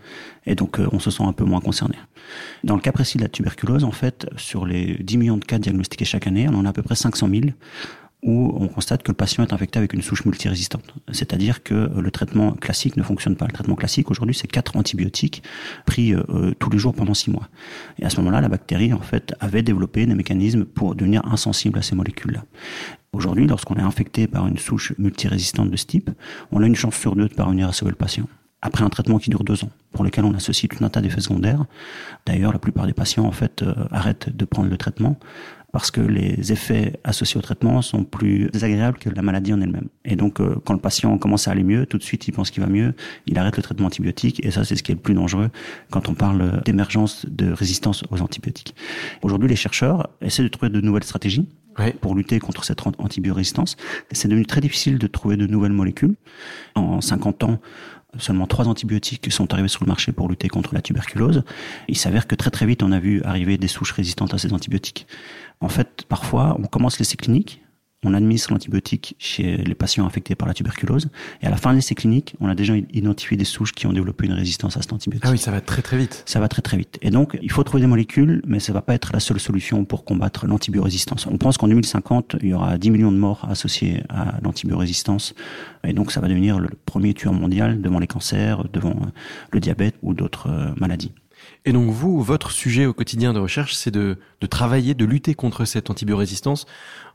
et 0.45 0.55
donc 0.55 0.79
euh, 0.79 0.87
on 0.91 0.99
se 0.99 1.11
sent 1.11 1.23
un 1.23 1.33
peu 1.33 1.43
moins 1.43 1.61
concerné. 1.61 1.95
Dans 2.63 2.75
le 2.75 2.81
cas 2.81 2.91
précis 2.91 3.17
de 3.17 3.23
la 3.23 3.29
tuberculose, 3.29 3.83
en 3.83 3.91
fait, 3.91 4.27
sur 4.37 4.65
les 4.65 4.97
10 4.99 5.17
millions 5.17 5.37
de 5.37 5.45
cas 5.45 5.59
diagnostiqués 5.59 6.05
chaque 6.05 6.27
année, 6.27 6.47
on 6.49 6.55
en 6.55 6.65
a 6.65 6.69
à 6.69 6.73
peu 6.73 6.81
près 6.83 6.95
500 6.95 7.27
000 7.29 7.41
où 8.23 8.55
on 8.59 8.67
constate 8.67 9.01
que 9.01 9.11
le 9.11 9.15
patient 9.15 9.43
est 9.43 9.51
infecté 9.51 9.79
avec 9.79 9.93
une 9.93 10.01
souche 10.01 10.25
multirésistante. 10.25 10.93
C'est-à-dire 11.11 11.63
que 11.63 11.91
le 11.95 12.11
traitement 12.11 12.51
classique 12.53 12.95
ne 12.95 13.03
fonctionne 13.03 13.35
pas. 13.35 13.47
Le 13.47 13.51
traitement 13.51 13.75
classique 13.75 14.11
aujourd'hui, 14.11 14.35
c'est 14.35 14.47
quatre 14.47 14.77
antibiotiques 14.77 15.41
pris 15.85 16.13
euh, 16.13 16.21
euh, 16.29 16.53
tous 16.59 16.69
les 16.69 16.77
jours 16.77 16.93
pendant 16.93 17.15
six 17.15 17.31
mois. 17.31 17.47
Et 17.99 18.05
à 18.05 18.09
ce 18.09 18.17
moment-là, 18.17 18.41
la 18.41 18.49
bactérie, 18.49 18.93
en 18.93 19.01
fait, 19.01 19.33
avait 19.39 19.63
développé 19.63 20.05
des 20.05 20.13
mécanismes 20.13 20.65
pour 20.65 20.93
devenir 20.93 21.25
insensible 21.25 21.79
à 21.79 21.81
ces 21.81 21.95
molécules-là. 21.95 22.43
Aujourd'hui, 23.13 23.47
lorsqu'on 23.47 23.75
est 23.75 23.81
infecté 23.81 24.27
par 24.27 24.47
une 24.47 24.57
souche 24.57 24.93
multirésistante 24.97 25.71
de 25.71 25.77
ce 25.77 25.85
type, 25.85 26.11
on 26.51 26.61
a 26.61 26.67
une 26.67 26.75
chance 26.75 26.95
sur 26.95 27.15
deux 27.15 27.27
de 27.27 27.33
parvenir 27.33 27.67
à 27.67 27.73
sauver 27.73 27.91
le 27.91 27.97
patient. 27.97 28.27
Après 28.61 28.83
un 28.83 28.89
traitement 28.89 29.17
qui 29.17 29.31
dure 29.31 29.43
deux 29.43 29.63
ans, 29.63 29.71
pour 29.91 30.03
lequel 30.03 30.23
on 30.23 30.33
associe 30.35 30.69
tout 30.69 30.83
un 30.83 30.89
tas 30.89 31.01
d'effets 31.01 31.21
secondaires. 31.21 31.65
D'ailleurs, 32.27 32.53
la 32.53 32.59
plupart 32.59 32.85
des 32.85 32.93
patients, 32.93 33.25
en 33.25 33.31
fait, 33.31 33.63
euh, 33.63 33.73
arrêtent 33.91 34.29
de 34.35 34.45
prendre 34.45 34.69
le 34.69 34.77
traitement 34.77 35.17
parce 35.71 35.91
que 35.91 36.01
les 36.01 36.51
effets 36.51 36.99
associés 37.03 37.37
au 37.37 37.41
traitement 37.41 37.81
sont 37.81 38.03
plus 38.03 38.49
désagréables 38.51 38.97
que 38.97 39.09
la 39.09 39.21
maladie 39.21 39.53
en 39.53 39.61
elle-même. 39.61 39.87
Et 40.05 40.15
donc, 40.15 40.39
euh, 40.39 40.55
quand 40.65 40.73
le 40.73 40.79
patient 40.79 41.17
commence 41.17 41.47
à 41.47 41.51
aller 41.51 41.63
mieux, 41.63 41.85
tout 41.85 41.97
de 41.97 42.03
suite, 42.03 42.27
il 42.27 42.31
pense 42.31 42.51
qu'il 42.51 42.63
va 42.63 42.69
mieux, 42.69 42.93
il 43.27 43.37
arrête 43.37 43.57
le 43.57 43.63
traitement 43.63 43.87
antibiotique, 43.87 44.43
et 44.45 44.51
ça, 44.51 44.63
c'est 44.63 44.75
ce 44.75 44.83
qui 44.83 44.91
est 44.91 44.95
le 44.95 45.01
plus 45.01 45.13
dangereux 45.13 45.49
quand 45.89 46.09
on 46.09 46.13
parle 46.13 46.61
d'émergence 46.65 47.25
de 47.29 47.51
résistance 47.51 48.03
aux 48.11 48.21
antibiotiques. 48.21 48.75
Aujourd'hui, 49.21 49.47
les 49.47 49.55
chercheurs 49.55 50.09
essaient 50.21 50.43
de 50.43 50.47
trouver 50.47 50.69
de 50.69 50.81
nouvelles 50.81 51.03
stratégies 51.03 51.47
pour 52.01 52.15
lutter 52.15 52.39
contre 52.39 52.63
cette 52.63 52.85
antibiorésistance. 52.85 53.77
C'est 54.11 54.27
devenu 54.27 54.45
très 54.45 54.61
difficile 54.61 54.97
de 54.97 55.07
trouver 55.07 55.37
de 55.37 55.47
nouvelles 55.47 55.71
molécules. 55.71 56.15
En 56.75 57.01
50 57.01 57.43
ans, 57.43 57.59
seulement 58.17 58.47
trois 58.47 58.67
antibiotiques 58.67 59.31
sont 59.31 59.53
arrivés 59.53 59.67
sur 59.67 59.83
le 59.83 59.87
marché 59.87 60.11
pour 60.11 60.27
lutter 60.27 60.47
contre 60.47 60.73
la 60.73 60.81
tuberculose. 60.81 61.43
Il 61.87 61.97
s'avère 61.97 62.27
que 62.27 62.35
très 62.35 62.51
très 62.51 62.65
vite, 62.65 62.83
on 62.83 62.91
a 62.91 62.99
vu 62.99 63.21
arriver 63.23 63.57
des 63.57 63.67
souches 63.67 63.91
résistantes 63.91 64.33
à 64.33 64.37
ces 64.37 64.53
antibiotiques. 64.53 65.07
En 65.61 65.69
fait, 65.69 66.05
parfois, 66.07 66.57
on 66.59 66.67
commence 66.67 66.99
l'essai 66.99 67.17
clinique, 67.17 67.60
on 68.03 68.13
administre 68.13 68.51
l'antibiotique 68.51 69.15
chez 69.19 69.57
les 69.57 69.75
patients 69.75 70.07
affectés 70.07 70.35
par 70.35 70.47
la 70.47 70.53
tuberculose, 70.53 71.09
et 71.41 71.47
à 71.47 71.49
la 71.49 71.57
fin 71.57 71.71
de 71.71 71.75
l'essai 71.75 71.95
clinique, 71.95 72.35
on 72.39 72.49
a 72.49 72.55
déjà 72.55 72.75
identifié 72.75 73.37
des 73.37 73.45
souches 73.45 73.73
qui 73.73 73.85
ont 73.85 73.93
développé 73.93 74.25
une 74.25 74.33
résistance 74.33 74.77
à 74.77 74.81
cet 74.81 74.93
antibiotique. 74.93 75.25
Ah 75.27 75.31
oui, 75.31 75.37
ça 75.37 75.51
va 75.51 75.61
très 75.61 75.81
très 75.81 75.97
vite. 75.97 76.23
Ça 76.25 76.39
va 76.39 76.47
très 76.47 76.61
très 76.61 76.77
vite. 76.77 76.97
Et 77.01 77.11
donc, 77.11 77.37
il 77.41 77.51
faut 77.51 77.63
trouver 77.63 77.81
des 77.81 77.87
molécules, 77.87 78.41
mais 78.45 78.59
ça 78.59 78.73
va 78.73 78.81
pas 78.81 78.95
être 78.95 79.13
la 79.13 79.19
seule 79.19 79.39
solution 79.39 79.85
pour 79.85 80.03
combattre 80.03 80.47
l'antibiorésistance. 80.47 81.27
On 81.27 81.37
pense 81.37 81.57
qu'en 81.57 81.67
2050, 81.67 82.37
il 82.41 82.49
y 82.49 82.53
aura 82.53 82.77
10 82.77 82.89
millions 82.89 83.11
de 83.11 83.17
morts 83.17 83.47
associés 83.49 84.03
à 84.09 84.39
l'antibiorésistance, 84.41 85.35
et 85.83 85.93
donc 85.93 86.11
ça 86.11 86.21
va 86.21 86.27
devenir 86.27 86.59
le 86.59 86.69
premier 86.85 87.13
tueur 87.13 87.33
mondial 87.33 87.81
devant 87.81 87.99
les 87.99 88.07
cancers, 88.07 88.67
devant 88.73 88.95
le 89.51 89.59
diabète 89.59 89.95
ou 90.01 90.13
d'autres 90.13 90.49
euh, 90.49 90.71
maladies. 90.77 91.11
Et 91.65 91.73
donc 91.73 91.89
vous, 91.89 92.21
votre 92.21 92.51
sujet 92.51 92.85
au 92.85 92.93
quotidien 92.93 93.33
de 93.33 93.39
recherche, 93.39 93.73
c'est 93.75 93.91
de, 93.91 94.17
de, 94.41 94.47
travailler, 94.47 94.93
de 94.93 95.05
lutter 95.05 95.35
contre 95.35 95.65
cette 95.65 95.89
antibiorésistance 95.89 96.65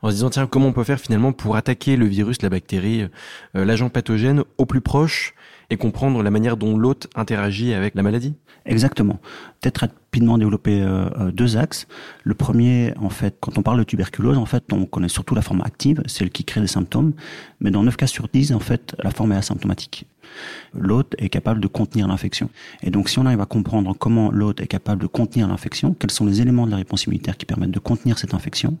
en 0.01 0.09
se 0.09 0.15
disant, 0.15 0.29
tiens, 0.29 0.47
comment 0.47 0.67
on 0.67 0.73
peut 0.73 0.83
faire 0.83 0.99
finalement 0.99 1.33
pour 1.33 1.55
attaquer 1.55 1.97
le 1.97 2.05
virus, 2.05 2.41
la 2.41 2.49
bactérie, 2.49 3.07
euh, 3.55 3.65
l'agent 3.65 3.89
pathogène 3.89 4.43
au 4.57 4.65
plus 4.65 4.81
proche 4.81 5.33
et 5.69 5.75
comprendre 5.75 6.23
la 6.23 6.31
manière 6.31 6.55
dont 6.55 6.77
l'hôte 6.77 7.07
interagit 7.15 7.73
avec 7.73 7.95
la 7.95 8.03
maladie? 8.03 8.35
Exactement. 8.65 9.19
Peut-être 9.61 9.79
rapidement 9.79 10.37
développer 10.37 10.81
euh, 10.81 11.09
euh, 11.19 11.31
deux 11.31 11.57
axes. 11.57 11.87
Le 12.23 12.33
premier, 12.33 12.93
en 12.99 13.09
fait, 13.09 13.37
quand 13.39 13.57
on 13.57 13.63
parle 13.63 13.79
de 13.79 13.83
tuberculose, 13.83 14.37
en 14.37 14.45
fait, 14.45 14.63
on 14.71 14.85
connaît 14.85 15.09
surtout 15.09 15.35
la 15.35 15.41
forme 15.41 15.61
active, 15.61 16.03
celle 16.05 16.29
qui 16.29 16.43
crée 16.43 16.61
des 16.61 16.67
symptômes, 16.67 17.13
mais 17.59 17.71
dans 17.71 17.83
9 17.83 17.95
cas 17.95 18.07
sur 18.07 18.27
10, 18.27 18.53
en 18.53 18.59
fait, 18.59 18.95
la 19.03 19.11
forme 19.11 19.31
est 19.31 19.37
asymptomatique 19.37 20.05
l'hôte 20.73 21.15
est 21.17 21.29
capable 21.29 21.61
de 21.61 21.67
contenir 21.67 22.07
l'infection. 22.07 22.49
Et 22.83 22.89
donc, 22.89 23.09
si 23.09 23.19
on 23.19 23.25
arrive 23.25 23.41
à 23.41 23.45
comprendre 23.45 23.95
comment 23.97 24.31
l'hôte 24.31 24.61
est 24.61 24.67
capable 24.67 25.01
de 25.01 25.07
contenir 25.07 25.47
l'infection, 25.47 25.93
quels 25.93 26.11
sont 26.11 26.25
les 26.25 26.41
éléments 26.41 26.65
de 26.65 26.71
la 26.71 26.77
réponse 26.77 27.05
immunitaire 27.05 27.37
qui 27.37 27.45
permettent 27.45 27.71
de 27.71 27.79
contenir 27.79 28.17
cette 28.19 28.33
infection, 28.33 28.77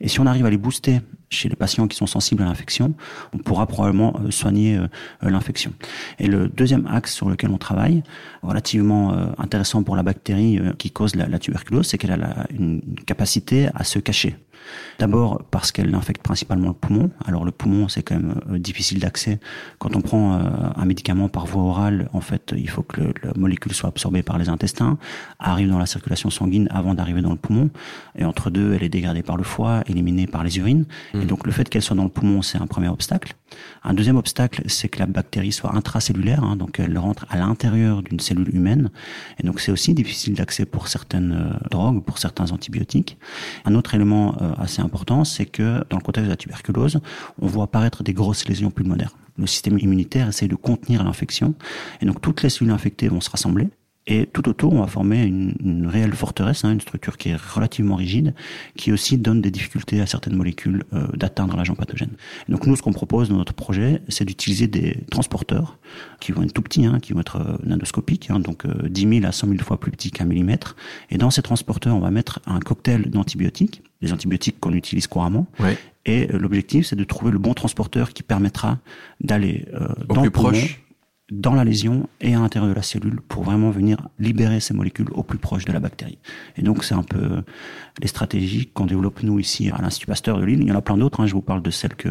et 0.00 0.08
si 0.08 0.20
on 0.20 0.26
arrive 0.26 0.46
à 0.46 0.50
les 0.50 0.56
booster 0.56 1.00
chez 1.28 1.48
les 1.48 1.56
patients 1.56 1.88
qui 1.88 1.96
sont 1.96 2.06
sensibles 2.06 2.42
à 2.42 2.46
l'infection, 2.46 2.94
on 3.32 3.38
pourra 3.38 3.66
probablement 3.66 4.18
euh, 4.20 4.30
soigner 4.30 4.76
euh, 4.76 4.86
euh, 5.24 5.30
l'infection. 5.30 5.72
Et 6.18 6.26
le 6.26 6.48
deuxième 6.48 6.86
axe 6.86 7.14
sur 7.14 7.28
lequel 7.28 7.50
on 7.50 7.58
travaille, 7.58 8.02
relativement 8.42 9.12
intéressant 9.38 9.82
pour 9.82 9.96
la 9.96 10.02
bactérie 10.02 10.60
qui 10.78 10.90
cause 10.90 11.16
la, 11.16 11.38
tuberculose, 11.38 11.86
c'est 11.86 11.98
qu'elle 11.98 12.12
a 12.12 12.46
une 12.50 12.80
capacité 13.06 13.68
à 13.74 13.84
se 13.84 13.98
cacher. 13.98 14.36
D'abord 14.98 15.42
parce 15.50 15.72
qu'elle 15.72 15.94
infecte 15.94 16.22
principalement 16.22 16.68
le 16.68 16.74
poumon. 16.74 17.10
Alors 17.24 17.44
le 17.44 17.52
poumon, 17.52 17.88
c'est 17.88 18.02
quand 18.02 18.16
même 18.16 18.40
euh, 18.50 18.58
difficile 18.58 18.98
d'accès. 18.98 19.38
Quand 19.78 19.94
on 19.96 20.00
prend 20.00 20.34
euh, 20.34 20.40
un 20.76 20.84
médicament 20.84 21.28
par 21.28 21.46
voie 21.46 21.62
orale, 21.62 22.08
en 22.12 22.20
fait, 22.20 22.54
il 22.56 22.68
faut 22.68 22.82
que 22.82 23.00
la 23.22 23.32
molécule 23.36 23.72
soit 23.74 23.88
absorbée 23.88 24.22
par 24.22 24.38
les 24.38 24.48
intestins, 24.48 24.98
arrive 25.38 25.68
dans 25.68 25.78
la 25.78 25.86
circulation 25.86 26.30
sanguine 26.30 26.68
avant 26.70 26.94
d'arriver 26.94 27.22
dans 27.22 27.30
le 27.30 27.36
poumon. 27.36 27.70
Et 28.16 28.24
entre 28.24 28.50
deux, 28.50 28.74
elle 28.74 28.82
est 28.82 28.88
dégradée 28.88 29.22
par 29.22 29.36
le 29.36 29.44
foie, 29.44 29.82
éliminée 29.86 30.26
par 30.26 30.44
les 30.44 30.58
urines. 30.58 30.86
Et 31.14 31.18
mmh. 31.18 31.24
donc 31.26 31.46
le 31.46 31.52
fait 31.52 31.68
qu'elle 31.68 31.82
soit 31.82 31.96
dans 31.96 32.04
le 32.04 32.10
poumon, 32.10 32.42
c'est 32.42 32.58
un 32.58 32.66
premier 32.66 32.88
obstacle. 32.88 33.34
Un 33.84 33.94
deuxième 33.94 34.16
obstacle, 34.16 34.62
c'est 34.66 34.88
que 34.88 34.98
la 34.98 35.06
bactérie 35.06 35.52
soit 35.52 35.74
intracellulaire, 35.74 36.42
hein, 36.42 36.56
donc 36.56 36.80
elle 36.80 36.98
rentre 36.98 37.26
à 37.30 37.36
l'intérieur 37.36 38.02
d'une 38.02 38.20
cellule 38.20 38.54
humaine. 38.54 38.90
Et 39.38 39.46
donc 39.46 39.60
c'est 39.60 39.70
aussi 39.72 39.94
difficile 39.94 40.34
d'accès 40.34 40.64
pour 40.66 40.88
certaines 40.88 41.32
euh, 41.32 41.68
drogues, 41.70 42.02
pour 42.02 42.18
certains 42.18 42.50
antibiotiques. 42.50 43.18
Un 43.64 43.74
autre 43.74 43.94
élément 43.94 44.36
assez 44.60 44.82
important, 44.82 45.24
c'est 45.24 45.46
que 45.46 45.84
dans 45.90 45.96
le 45.96 46.02
contexte 46.02 46.26
de 46.26 46.30
la 46.30 46.36
tuberculose, 46.36 47.00
on 47.40 47.46
voit 47.46 47.64
apparaître 47.64 48.02
des 48.02 48.12
grosses 48.12 48.46
lésions 48.48 48.70
pulmonaires. 48.70 49.16
Le 49.38 49.46
système 49.46 49.78
immunitaire 49.78 50.28
essaie 50.28 50.48
de 50.48 50.54
contenir 50.54 51.04
l'infection, 51.04 51.54
et 52.00 52.06
donc 52.06 52.20
toutes 52.20 52.42
les 52.42 52.48
cellules 52.48 52.72
infectées 52.72 53.08
vont 53.08 53.20
se 53.20 53.30
rassembler, 53.30 53.68
et 54.06 54.26
tout 54.26 54.48
autour, 54.48 54.72
on 54.72 54.80
va 54.80 54.86
former 54.86 55.24
une, 55.24 55.54
une 55.64 55.86
réelle 55.86 56.14
forteresse, 56.14 56.64
hein, 56.64 56.72
une 56.72 56.80
structure 56.80 57.16
qui 57.16 57.30
est 57.30 57.36
relativement 57.36 57.96
rigide, 57.96 58.34
qui 58.76 58.92
aussi 58.92 59.18
donne 59.18 59.40
des 59.40 59.50
difficultés 59.50 60.00
à 60.00 60.06
certaines 60.06 60.36
molécules 60.36 60.84
euh, 60.92 61.06
d'atteindre 61.14 61.56
l'agent 61.56 61.74
pathogène. 61.74 62.10
Et 62.48 62.52
donc 62.52 62.66
nous, 62.66 62.76
ce 62.76 62.82
qu'on 62.82 62.92
propose 62.92 63.28
dans 63.28 63.36
notre 63.36 63.54
projet, 63.54 64.02
c'est 64.08 64.24
d'utiliser 64.24 64.68
des 64.68 64.98
transporteurs 65.10 65.78
qui 66.20 66.32
vont 66.32 66.42
être 66.42 66.52
tout 66.52 66.62
petits, 66.62 66.86
hein, 66.86 67.00
qui 67.00 67.12
vont 67.12 67.20
être 67.20 67.36
euh, 67.36 67.56
nanoscopiques, 67.64 68.30
hein, 68.30 68.38
donc 68.38 68.64
euh, 68.64 68.88
10 68.88 69.20
000 69.20 69.26
à 69.26 69.32
100 69.32 69.48
000 69.48 69.58
fois 69.60 69.80
plus 69.80 69.90
petits 69.90 70.10
qu'un 70.10 70.24
millimètre. 70.24 70.76
Et 71.10 71.18
dans 71.18 71.30
ces 71.30 71.42
transporteurs, 71.42 71.96
on 71.96 72.00
va 72.00 72.10
mettre 72.10 72.40
un 72.46 72.60
cocktail 72.60 73.10
d'antibiotiques, 73.10 73.82
des 74.02 74.12
antibiotiques 74.12 74.60
qu'on 74.60 74.72
utilise 74.72 75.06
couramment. 75.06 75.46
Ouais. 75.58 75.76
Et 76.06 76.28
euh, 76.32 76.38
l'objectif, 76.38 76.86
c'est 76.86 76.96
de 76.96 77.04
trouver 77.04 77.32
le 77.32 77.38
bon 77.38 77.52
transporteur 77.52 78.12
qui 78.12 78.22
permettra 78.22 78.78
d'aller 79.20 79.66
euh, 79.74 79.88
dans 80.08 80.22
le 80.22 80.30
proche 80.30 80.80
dans 81.32 81.54
la 81.54 81.64
lésion 81.64 82.08
et 82.20 82.34
à 82.34 82.38
l'intérieur 82.38 82.68
de 82.68 82.74
la 82.74 82.82
cellule 82.82 83.20
pour 83.28 83.42
vraiment 83.42 83.70
venir 83.70 84.08
libérer 84.18 84.60
ces 84.60 84.74
molécules 84.74 85.08
au 85.12 85.24
plus 85.24 85.38
proche 85.38 85.64
de 85.64 85.72
la 85.72 85.80
bactérie. 85.80 86.18
Et 86.56 86.62
donc 86.62 86.84
c'est 86.84 86.94
un 86.94 87.02
peu 87.02 87.42
les 88.00 88.06
stratégies 88.06 88.66
qu'on 88.66 88.86
développe 88.86 89.22
nous 89.22 89.40
ici 89.40 89.70
à 89.70 89.82
l'Institut 89.82 90.06
Pasteur 90.06 90.38
de 90.38 90.44
Lille. 90.44 90.60
Il 90.62 90.68
y 90.68 90.72
en 90.72 90.76
a 90.76 90.82
plein 90.82 90.96
d'autres, 90.96 91.20
hein. 91.20 91.26
je 91.26 91.34
vous 91.34 91.42
parle 91.42 91.62
de 91.62 91.70
celles 91.70 91.96
que, 91.96 92.10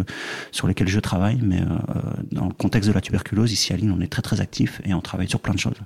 sur 0.52 0.68
lesquelles 0.68 0.90
je 0.90 1.00
travaille, 1.00 1.40
mais 1.42 1.62
euh, 1.62 2.02
dans 2.32 2.48
le 2.48 2.54
contexte 2.54 2.90
de 2.90 2.94
la 2.94 3.02
tuberculose, 3.02 3.54
ici 3.54 3.72
à 3.72 3.78
Lille, 3.78 3.94
on 3.96 4.02
est 4.02 4.12
très 4.12 4.22
très 4.22 4.42
actif 4.42 4.82
et 4.84 4.94
on 4.94 5.02
travaille 5.02 5.30
sur 5.30 5.40
plein 5.40 5.54
de 5.54 5.60
choses. 5.60 5.80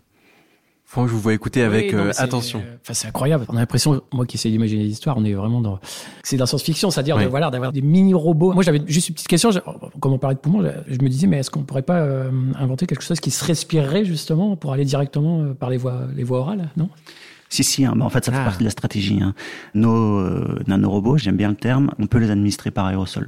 Franck, 0.89 1.07
je 1.07 1.13
vous 1.13 1.19
vois 1.19 1.35
écouter 1.35 1.61
avec 1.61 1.93
euh, 1.93 2.11
attention. 2.17 2.63
Enfin, 2.81 2.95
c'est 2.95 3.07
incroyable. 3.07 3.45
On 3.49 3.55
a 3.57 3.59
l'impression, 3.59 4.01
moi 4.11 4.25
qui 4.25 4.37
essaie 4.37 4.49
d'imaginer 4.49 4.85
des 4.85 4.89
histoires, 4.89 5.17
on 5.19 5.23
est 5.23 5.33
vraiment 5.33 5.61
dans. 5.61 5.79
C'est 6.23 6.35
dans 6.35 6.45
la 6.45 6.47
science-fiction, 6.47 6.89
c'est-à-dire 6.89 7.15
de, 7.15 7.25
voilà, 7.25 7.51
d'avoir 7.51 7.71
des 7.71 7.83
mini-robots. 7.83 8.53
Moi, 8.53 8.63
j'avais 8.63 8.81
juste 8.87 9.07
une 9.09 9.13
petite 9.13 9.27
question. 9.27 9.51
comme 9.99 10.13
on 10.13 10.17
parlait 10.17 10.33
de 10.33 10.39
poumons, 10.39 10.67
je, 10.87 10.97
me 10.99 11.07
disais, 11.07 11.27
mais 11.27 11.37
est-ce 11.37 11.51
qu'on 11.51 11.61
pourrait 11.61 11.83
pas 11.83 11.99
euh, 11.99 12.31
inventer 12.55 12.87
quelque 12.87 13.03
chose 13.03 13.19
qui 13.19 13.29
se 13.29 13.45
respirerait 13.45 14.03
justement 14.03 14.55
pour 14.55 14.73
aller 14.73 14.83
directement 14.83 15.43
euh, 15.43 15.53
par 15.53 15.69
les 15.69 15.77
voies, 15.77 16.07
les 16.15 16.23
voies 16.23 16.39
orales, 16.39 16.69
non? 16.75 16.89
Si, 17.49 17.63
si, 17.63 17.83
hein, 17.83 17.95
en 17.99 18.09
fait, 18.09 18.23
ça 18.23 18.31
fait 18.31 18.37
ah. 18.37 18.43
partie 18.43 18.59
de 18.59 18.65
la 18.65 18.69
stratégie. 18.69 19.19
Hein. 19.21 19.33
Nos 19.73 20.19
euh, 20.19 20.59
nanorobots, 20.67 21.17
j'aime 21.17 21.35
bien 21.35 21.49
le 21.49 21.55
terme, 21.55 21.91
on 21.97 22.05
peut 22.05 22.19
les 22.19 22.29
administrer 22.29 22.69
par 22.69 22.85
aérosol. 22.85 23.27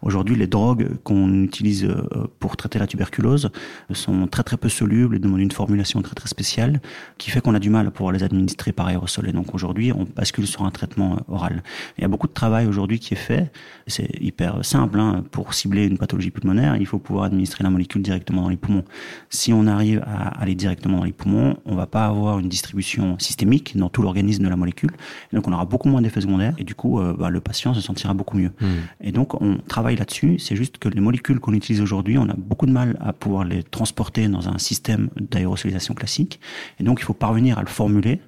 Aujourd'hui, 0.00 0.36
les 0.36 0.46
drogues 0.46 0.88
qu'on 1.04 1.42
utilise 1.42 1.84
euh, 1.84 2.26
pour 2.38 2.56
traiter 2.56 2.78
la 2.78 2.86
tuberculose 2.86 3.50
sont 3.92 4.26
très 4.26 4.42
très 4.42 4.56
peu 4.56 4.70
solubles 4.70 5.16
et 5.16 5.18
demandent 5.18 5.40
une 5.40 5.50
formulation 5.50 6.00
très 6.00 6.14
très 6.14 6.28
spéciale 6.28 6.80
qui 7.18 7.30
fait 7.30 7.42
qu'on 7.42 7.54
a 7.54 7.58
du 7.58 7.68
mal 7.68 7.86
à 7.86 7.90
pouvoir 7.90 8.12
les 8.12 8.22
administrer 8.22 8.72
par 8.72 8.86
aérosol. 8.86 9.28
Et 9.28 9.32
donc 9.32 9.54
aujourd'hui, 9.54 9.92
on 9.92 10.06
bascule 10.16 10.46
sur 10.46 10.64
un 10.64 10.70
traitement 10.70 11.16
euh, 11.16 11.34
oral. 11.34 11.62
Il 11.98 12.02
y 12.02 12.04
a 12.06 12.08
beaucoup 12.08 12.26
de 12.26 12.32
travail 12.32 12.66
aujourd'hui 12.66 12.98
qui 12.98 13.12
est 13.12 13.18
fait. 13.18 13.52
C'est 13.86 14.08
hyper 14.18 14.64
simple. 14.64 14.98
Hein. 14.98 15.24
Pour 15.30 15.52
cibler 15.52 15.84
une 15.84 15.98
pathologie 15.98 16.30
pulmonaire, 16.30 16.76
il 16.76 16.86
faut 16.86 16.98
pouvoir 16.98 17.26
administrer 17.26 17.64
la 17.64 17.70
molécule 17.70 18.00
directement 18.00 18.42
dans 18.42 18.48
les 18.48 18.56
poumons. 18.56 18.84
Si 19.28 19.52
on 19.52 19.66
arrive 19.66 20.02
à 20.06 20.40
aller 20.40 20.54
directement 20.54 20.98
dans 20.98 21.04
les 21.04 21.12
poumons, 21.12 21.58
on 21.66 21.74
va 21.74 21.86
pas 21.86 22.06
avoir 22.06 22.38
une 22.38 22.48
distribution 22.48 23.18
systémique 23.18 23.57
dans 23.74 23.88
tout 23.88 24.02
l'organisme 24.02 24.44
de 24.44 24.48
la 24.48 24.56
molécule. 24.56 24.90
donc 25.32 25.46
on 25.48 25.52
aura 25.52 25.64
beaucoup 25.64 25.88
moins 25.88 26.02
d'effets 26.02 26.20
secondaires 26.20 26.54
et 26.58 26.64
du 26.64 26.74
coup 26.74 27.00
euh, 27.00 27.14
bah, 27.18 27.30
le 27.30 27.40
patient 27.40 27.74
se 27.74 27.80
sentira 27.80 28.14
beaucoup 28.14 28.36
mieux. 28.36 28.50
Hmm. 28.60 28.66
Et 29.00 29.12
donc 29.12 29.40
on 29.40 29.58
travaille 29.68 29.96
là-dessus. 29.96 30.38
C'est 30.38 30.56
juste 30.56 30.78
que 30.78 30.88
les 30.88 31.00
molécules 31.00 31.40
qu'on 31.40 31.54
utilise 31.54 31.80
aujourd'hui, 31.80 32.18
on 32.18 32.28
a 32.28 32.34
beaucoup 32.36 32.66
de 32.66 32.72
mal 32.72 32.96
à 33.00 33.12
pouvoir 33.12 33.44
les 33.44 33.62
transporter 33.62 34.28
dans 34.28 34.48
un 34.48 34.58
système 34.58 35.08
d'aérosolisation 35.20 35.94
classique. 35.94 36.40
Et 36.80 36.84
donc 36.84 37.00
il 37.00 37.04
faut 37.04 37.14
parvenir 37.14 37.58
à 37.58 37.62
le 37.62 37.68
formuler 37.68 38.20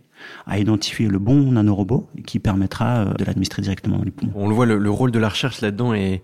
à 0.46 0.58
identifier 0.58 1.08
le 1.08 1.18
bon 1.18 1.52
nanorobot 1.52 2.08
qui 2.26 2.38
permettra 2.38 2.98
euh, 2.98 3.14
de 3.14 3.24
l'administrer 3.24 3.62
directement 3.62 3.98
dans. 3.98 4.04
On 4.34 4.48
le 4.48 4.54
voit, 4.54 4.66
le, 4.66 4.90
rôle 4.90 5.10
de 5.10 5.18
la 5.18 5.28
recherche 5.28 5.60
là-dedans 5.60 5.94
est, 5.94 6.22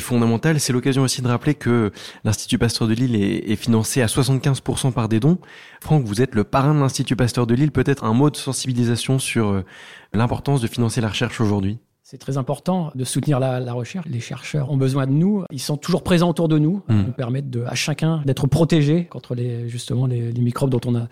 fondamental. 0.00 0.60
C'est 0.60 0.72
l'occasion 0.72 1.02
aussi 1.02 1.22
de 1.22 1.28
rappeler 1.28 1.54
que 1.54 1.92
l'Institut 2.24 2.58
Pasteur 2.58 2.88
de 2.88 2.94
Lille 2.94 3.16
est, 3.16 3.50
est, 3.50 3.56
financé 3.56 4.02
à 4.02 4.06
75% 4.06 4.92
par 4.92 5.08
des 5.08 5.20
dons. 5.20 5.38
Franck, 5.80 6.04
vous 6.04 6.20
êtes 6.20 6.34
le 6.34 6.44
parrain 6.44 6.74
de 6.74 6.80
l'Institut 6.80 7.16
Pasteur 7.16 7.46
de 7.46 7.54
Lille. 7.54 7.72
Peut-être 7.72 8.04
un 8.04 8.12
mot 8.12 8.30
de 8.30 8.36
sensibilisation 8.36 9.18
sur 9.18 9.48
euh, 9.48 9.64
l'importance 10.12 10.60
de 10.60 10.66
financer 10.66 11.00
la 11.00 11.08
recherche 11.08 11.40
aujourd'hui? 11.40 11.78
C'est 12.10 12.16
très 12.16 12.38
important 12.38 12.90
de 12.94 13.04
soutenir 13.04 13.38
la, 13.38 13.60
la, 13.60 13.74
recherche. 13.74 14.06
Les 14.06 14.20
chercheurs 14.20 14.70
ont 14.70 14.78
besoin 14.78 15.06
de 15.06 15.12
nous. 15.12 15.44
Ils 15.52 15.60
sont 15.60 15.76
toujours 15.76 16.02
présents 16.02 16.30
autour 16.30 16.48
de 16.48 16.58
nous. 16.58 16.80
Hmm. 16.88 17.02
nous 17.08 17.12
permettent 17.12 17.50
de, 17.50 17.64
à 17.64 17.74
chacun 17.74 18.22
d'être 18.24 18.46
protégé 18.46 19.04
contre 19.04 19.34
les, 19.34 19.68
justement 19.68 20.06
les, 20.06 20.32
les, 20.32 20.40
microbes 20.40 20.70
dont 20.70 20.80
on 20.86 20.94
a 20.94 21.08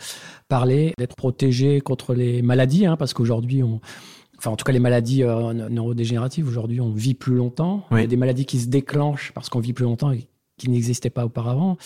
parlé, 0.48 0.94
d'être 0.96 1.14
protégé 1.14 1.82
contre 1.82 2.14
les 2.14 2.40
maladies, 2.40 2.87
hein, 2.87 2.96
parce 2.96 3.12
qu'aujourd'hui, 3.12 3.62
on, 3.62 3.82
enfin 4.38 4.52
en 4.52 4.56
tout 4.56 4.64
cas 4.64 4.72
les 4.72 4.78
maladies 4.78 5.22
neurodégénératives, 5.22 6.48
aujourd'hui 6.48 6.80
on 6.80 6.92
vit 6.92 7.12
plus 7.12 7.35
longtemps. 7.35 7.85
Il 7.90 7.98
y 7.98 8.04
a 8.04 8.06
des 8.06 8.16
maladies 8.16 8.46
qui 8.46 8.59
se 8.59 8.68
déclenchent 8.68 9.32
parce 9.35 9.50
qu'on 9.50 9.61
vit 9.61 9.74
plus 9.74 9.85
longtemps 9.85 10.12
et 10.12 10.26
qui 10.56 10.70
n'existaient 10.70 11.11
pas 11.11 11.26
auparavant. 11.26 11.76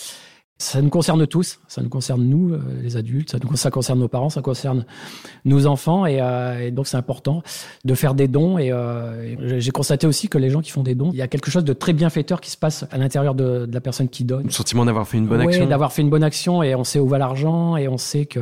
Ça 0.61 0.83
nous 0.83 0.91
concerne 0.91 1.27
tous, 1.27 1.59
ça 1.69 1.81
nous 1.81 1.89
concerne 1.89 2.23
nous, 2.23 2.53
euh, 2.53 2.61
les 2.83 2.99
adultes, 2.99 3.31
ça, 3.31 3.39
nous, 3.43 3.57
ça 3.57 3.71
concerne 3.71 3.99
nos 3.99 4.09
parents, 4.09 4.29
ça 4.29 4.43
concerne 4.43 4.85
nos 5.47 5.67
enfants, 5.67 6.05
et, 6.05 6.21
euh, 6.21 6.67
et 6.67 6.71
donc 6.71 6.87
c'est 6.87 6.99
important 6.99 7.43
de 7.87 7.95
faire 7.95 8.13
des 8.13 8.29
dons. 8.29 8.59
Et, 8.59 8.71
euh, 8.71 9.59
j'ai 9.59 9.71
constaté 9.71 10.07
aussi 10.07 10.29
que 10.29 10.37
les 10.37 10.51
gens 10.51 10.61
qui 10.61 10.71
font 10.71 10.83
des 10.83 10.95
dons, 10.95 11.13
il 11.15 11.19
y 11.19 11.23
a 11.23 11.29
quelque 11.29 11.51
chose 11.51 11.65
de 11.65 11.73
très 11.73 11.95
bienfaiteur 11.95 12.43
qui 12.43 12.51
se 12.51 12.59
passe 12.59 12.85
à 12.91 12.99
l'intérieur 12.99 13.35
de, 13.35 13.65
de, 13.65 13.73
la 13.73 13.81
personne 13.81 14.11
qui 14.11 14.25
donne. 14.25 14.45
Le 14.45 14.51
sentiment 14.51 14.85
d'avoir 14.85 15.09
fait 15.09 15.17
une 15.17 15.29
bonne 15.29 15.41
action. 15.41 15.67
d'avoir 15.67 15.95
fait 15.95 16.03
une 16.03 16.11
bonne 16.11 16.25
action, 16.25 16.63
et 16.63 16.75
on 16.75 16.85
sait 16.85 16.99
où 16.99 17.09
va 17.09 17.17
l'argent, 17.17 17.79
et 17.79 17.89
on 17.89 17.97
sait 17.97 18.27
que 18.27 18.41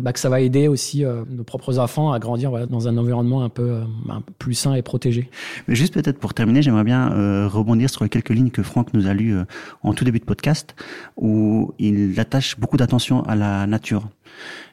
bah, 0.00 0.12
que 0.12 0.18
ça 0.18 0.28
va 0.28 0.40
aider 0.40 0.68
aussi 0.68 1.04
euh, 1.04 1.24
nos 1.28 1.44
propres 1.44 1.78
enfants 1.78 2.12
à 2.12 2.18
grandir 2.18 2.66
dans 2.68 2.88
un 2.88 2.96
environnement 2.96 3.42
un 3.42 3.48
peu, 3.48 3.70
euh, 3.70 3.84
un 4.08 4.20
peu 4.20 4.32
plus 4.38 4.54
sain 4.54 4.74
et 4.74 4.82
protégé. 4.82 5.28
Mais 5.68 5.74
juste 5.74 5.94
peut-être 5.94 6.18
pour 6.18 6.34
terminer, 6.34 6.62
j'aimerais 6.62 6.84
bien 6.84 7.46
rebondir 7.46 7.90
sur 7.90 8.08
quelques 8.08 8.30
lignes 8.30 8.50
que 8.50 8.62
Franck 8.62 8.94
nous 8.94 9.06
a 9.06 9.14
lues 9.14 9.36
en 9.82 9.94
tout 9.94 10.04
début 10.04 10.18
de 10.18 10.24
podcast, 10.24 10.74
où 11.16 11.72
il 11.78 12.18
attache 12.18 12.58
beaucoup 12.58 12.76
d'attention 12.76 13.22
à 13.24 13.36
la 13.36 13.66
nature. 13.66 14.08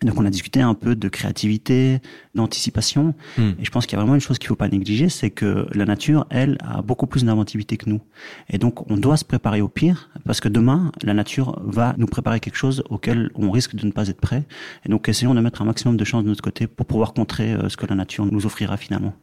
Donc 0.01 0.19
on 0.19 0.25
a 0.25 0.29
discuté 0.29 0.61
un 0.61 0.73
peu 0.73 0.95
de 0.95 1.09
créativité, 1.09 1.99
d'anticipation, 2.35 3.13
hmm. 3.37 3.51
et 3.59 3.65
je 3.65 3.71
pense 3.71 3.85
qu'il 3.85 3.93
y 3.93 3.95
a 3.97 4.01
vraiment 4.01 4.15
une 4.15 4.21
chose 4.21 4.39
qu'il 4.39 4.47
faut 4.47 4.55
pas 4.55 4.67
négliger, 4.67 5.09
c'est 5.09 5.29
que 5.29 5.67
la 5.73 5.85
nature, 5.85 6.25
elle, 6.29 6.57
a 6.61 6.81
beaucoup 6.81 7.07
plus 7.07 7.25
d'inventivité 7.25 7.77
que 7.77 7.89
nous. 7.89 8.01
Et 8.49 8.57
donc 8.57 8.89
on 8.89 8.97
doit 8.97 9.17
se 9.17 9.25
préparer 9.25 9.61
au 9.61 9.67
pire, 9.67 10.09
parce 10.25 10.39
que 10.39 10.47
demain, 10.47 10.91
la 11.03 11.13
nature 11.13 11.59
va 11.63 11.95
nous 11.97 12.07
préparer 12.07 12.39
quelque 12.39 12.57
chose 12.57 12.83
auquel 12.89 13.31
on 13.35 13.51
risque 13.51 13.75
de 13.75 13.85
ne 13.85 13.91
pas 13.91 14.07
être 14.07 14.21
prêt. 14.21 14.43
Et 14.85 14.89
donc 14.89 15.09
essayons 15.09 15.33
de 15.33 15.41
mettre 15.41 15.61
un 15.61 15.65
maximum 15.65 15.97
de 15.97 16.03
chance 16.05 16.23
de 16.23 16.29
notre 16.29 16.43
côté 16.43 16.67
pour 16.67 16.85
pouvoir 16.85 17.13
contrer 17.13 17.53
euh, 17.53 17.69
ce 17.69 17.77
que 17.77 17.85
la 17.85 17.95
nature 17.95 18.25
nous 18.25 18.45
offrira 18.45 18.77
finalement. 18.77 19.13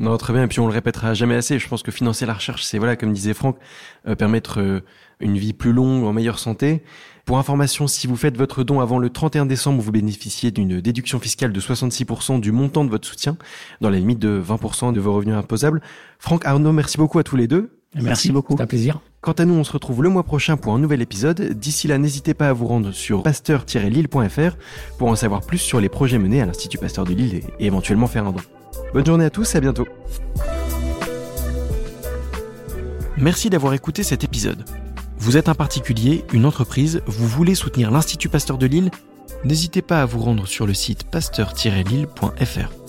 Non, 0.00 0.16
très 0.16 0.32
bien. 0.32 0.44
Et 0.44 0.48
puis 0.48 0.60
on 0.60 0.66
le 0.66 0.72
répétera 0.72 1.14
jamais 1.14 1.36
assez. 1.36 1.58
Je 1.58 1.68
pense 1.68 1.82
que 1.82 1.90
financer 1.90 2.26
la 2.26 2.34
recherche, 2.34 2.64
c'est 2.64 2.78
voilà, 2.78 2.96
comme 2.96 3.12
disait 3.12 3.34
Franck, 3.34 3.58
euh, 4.08 4.16
permettre 4.16 4.60
euh, 4.60 4.80
une 5.20 5.38
vie 5.38 5.52
plus 5.52 5.72
longue, 5.72 6.04
en 6.04 6.12
meilleure 6.12 6.38
santé. 6.38 6.82
Pour 7.24 7.38
information, 7.38 7.86
si 7.86 8.06
vous 8.06 8.16
faites 8.16 8.36
votre 8.36 8.64
don 8.64 8.80
avant 8.80 8.98
le 8.98 9.08
31 9.08 9.46
décembre, 9.46 9.80
vous 9.80 9.92
bénéficiez 9.92 10.50
d'une 10.50 10.80
déduction 10.80 11.18
fiscale 11.18 11.52
de 11.52 11.60
66% 11.60 12.38
du 12.38 12.52
montant 12.52 12.84
de 12.84 12.90
votre 12.90 13.08
soutien, 13.08 13.36
dans 13.80 13.88
la 13.88 13.98
limite 13.98 14.18
de 14.18 14.42
20% 14.46 14.92
de 14.92 15.00
vos 15.00 15.14
revenus 15.14 15.34
imposables. 15.34 15.80
Franck, 16.18 16.44
Arnaud, 16.44 16.72
merci 16.72 16.98
beaucoup 16.98 17.18
à 17.18 17.24
tous 17.24 17.36
les 17.36 17.48
deux. 17.48 17.70
Merci, 17.94 18.32
beaucoup. 18.32 18.56
C'est 18.56 18.62
un 18.62 18.66
plaisir. 18.66 19.00
Quant 19.20 19.32
à 19.32 19.44
nous, 19.44 19.54
on 19.54 19.64
se 19.64 19.72
retrouve 19.72 20.02
le 20.02 20.08
mois 20.08 20.24
prochain 20.24 20.56
pour 20.56 20.74
un 20.74 20.78
nouvel 20.78 21.00
épisode. 21.00 21.40
D'ici 21.52 21.86
là, 21.86 21.96
n'hésitez 21.96 22.34
pas 22.34 22.48
à 22.48 22.52
vous 22.52 22.66
rendre 22.66 22.92
sur 22.92 23.22
pasteur-lille.fr 23.22 24.56
pour 24.98 25.08
en 25.08 25.16
savoir 25.16 25.40
plus 25.42 25.58
sur 25.58 25.80
les 25.80 25.88
projets 25.88 26.18
menés 26.18 26.42
à 26.42 26.46
l'Institut 26.46 26.78
Pasteur 26.78 27.04
de 27.04 27.14
Lille 27.14 27.40
et 27.58 27.66
éventuellement 27.66 28.08
faire 28.08 28.26
un 28.26 28.32
don. 28.32 28.40
Bonne 28.92 29.06
journée 29.06 29.24
à 29.24 29.30
tous 29.30 29.54
et 29.54 29.58
à 29.58 29.60
bientôt. 29.60 29.86
Merci 33.16 33.48
d'avoir 33.48 33.74
écouté 33.74 34.02
cet 34.02 34.24
épisode. 34.24 34.64
Vous 35.18 35.36
êtes 35.36 35.48
un 35.48 35.54
particulier, 35.54 36.24
une 36.32 36.46
entreprise, 36.46 37.02
vous 37.06 37.26
voulez 37.26 37.54
soutenir 37.54 37.90
l'Institut 37.90 38.28
Pasteur 38.28 38.58
de 38.58 38.66
Lille? 38.66 38.90
N'hésitez 39.44 39.82
pas 39.82 40.02
à 40.02 40.06
vous 40.06 40.20
rendre 40.20 40.46
sur 40.46 40.66
le 40.66 40.74
site 40.74 41.04
pasteur-lille.fr. 41.04 42.83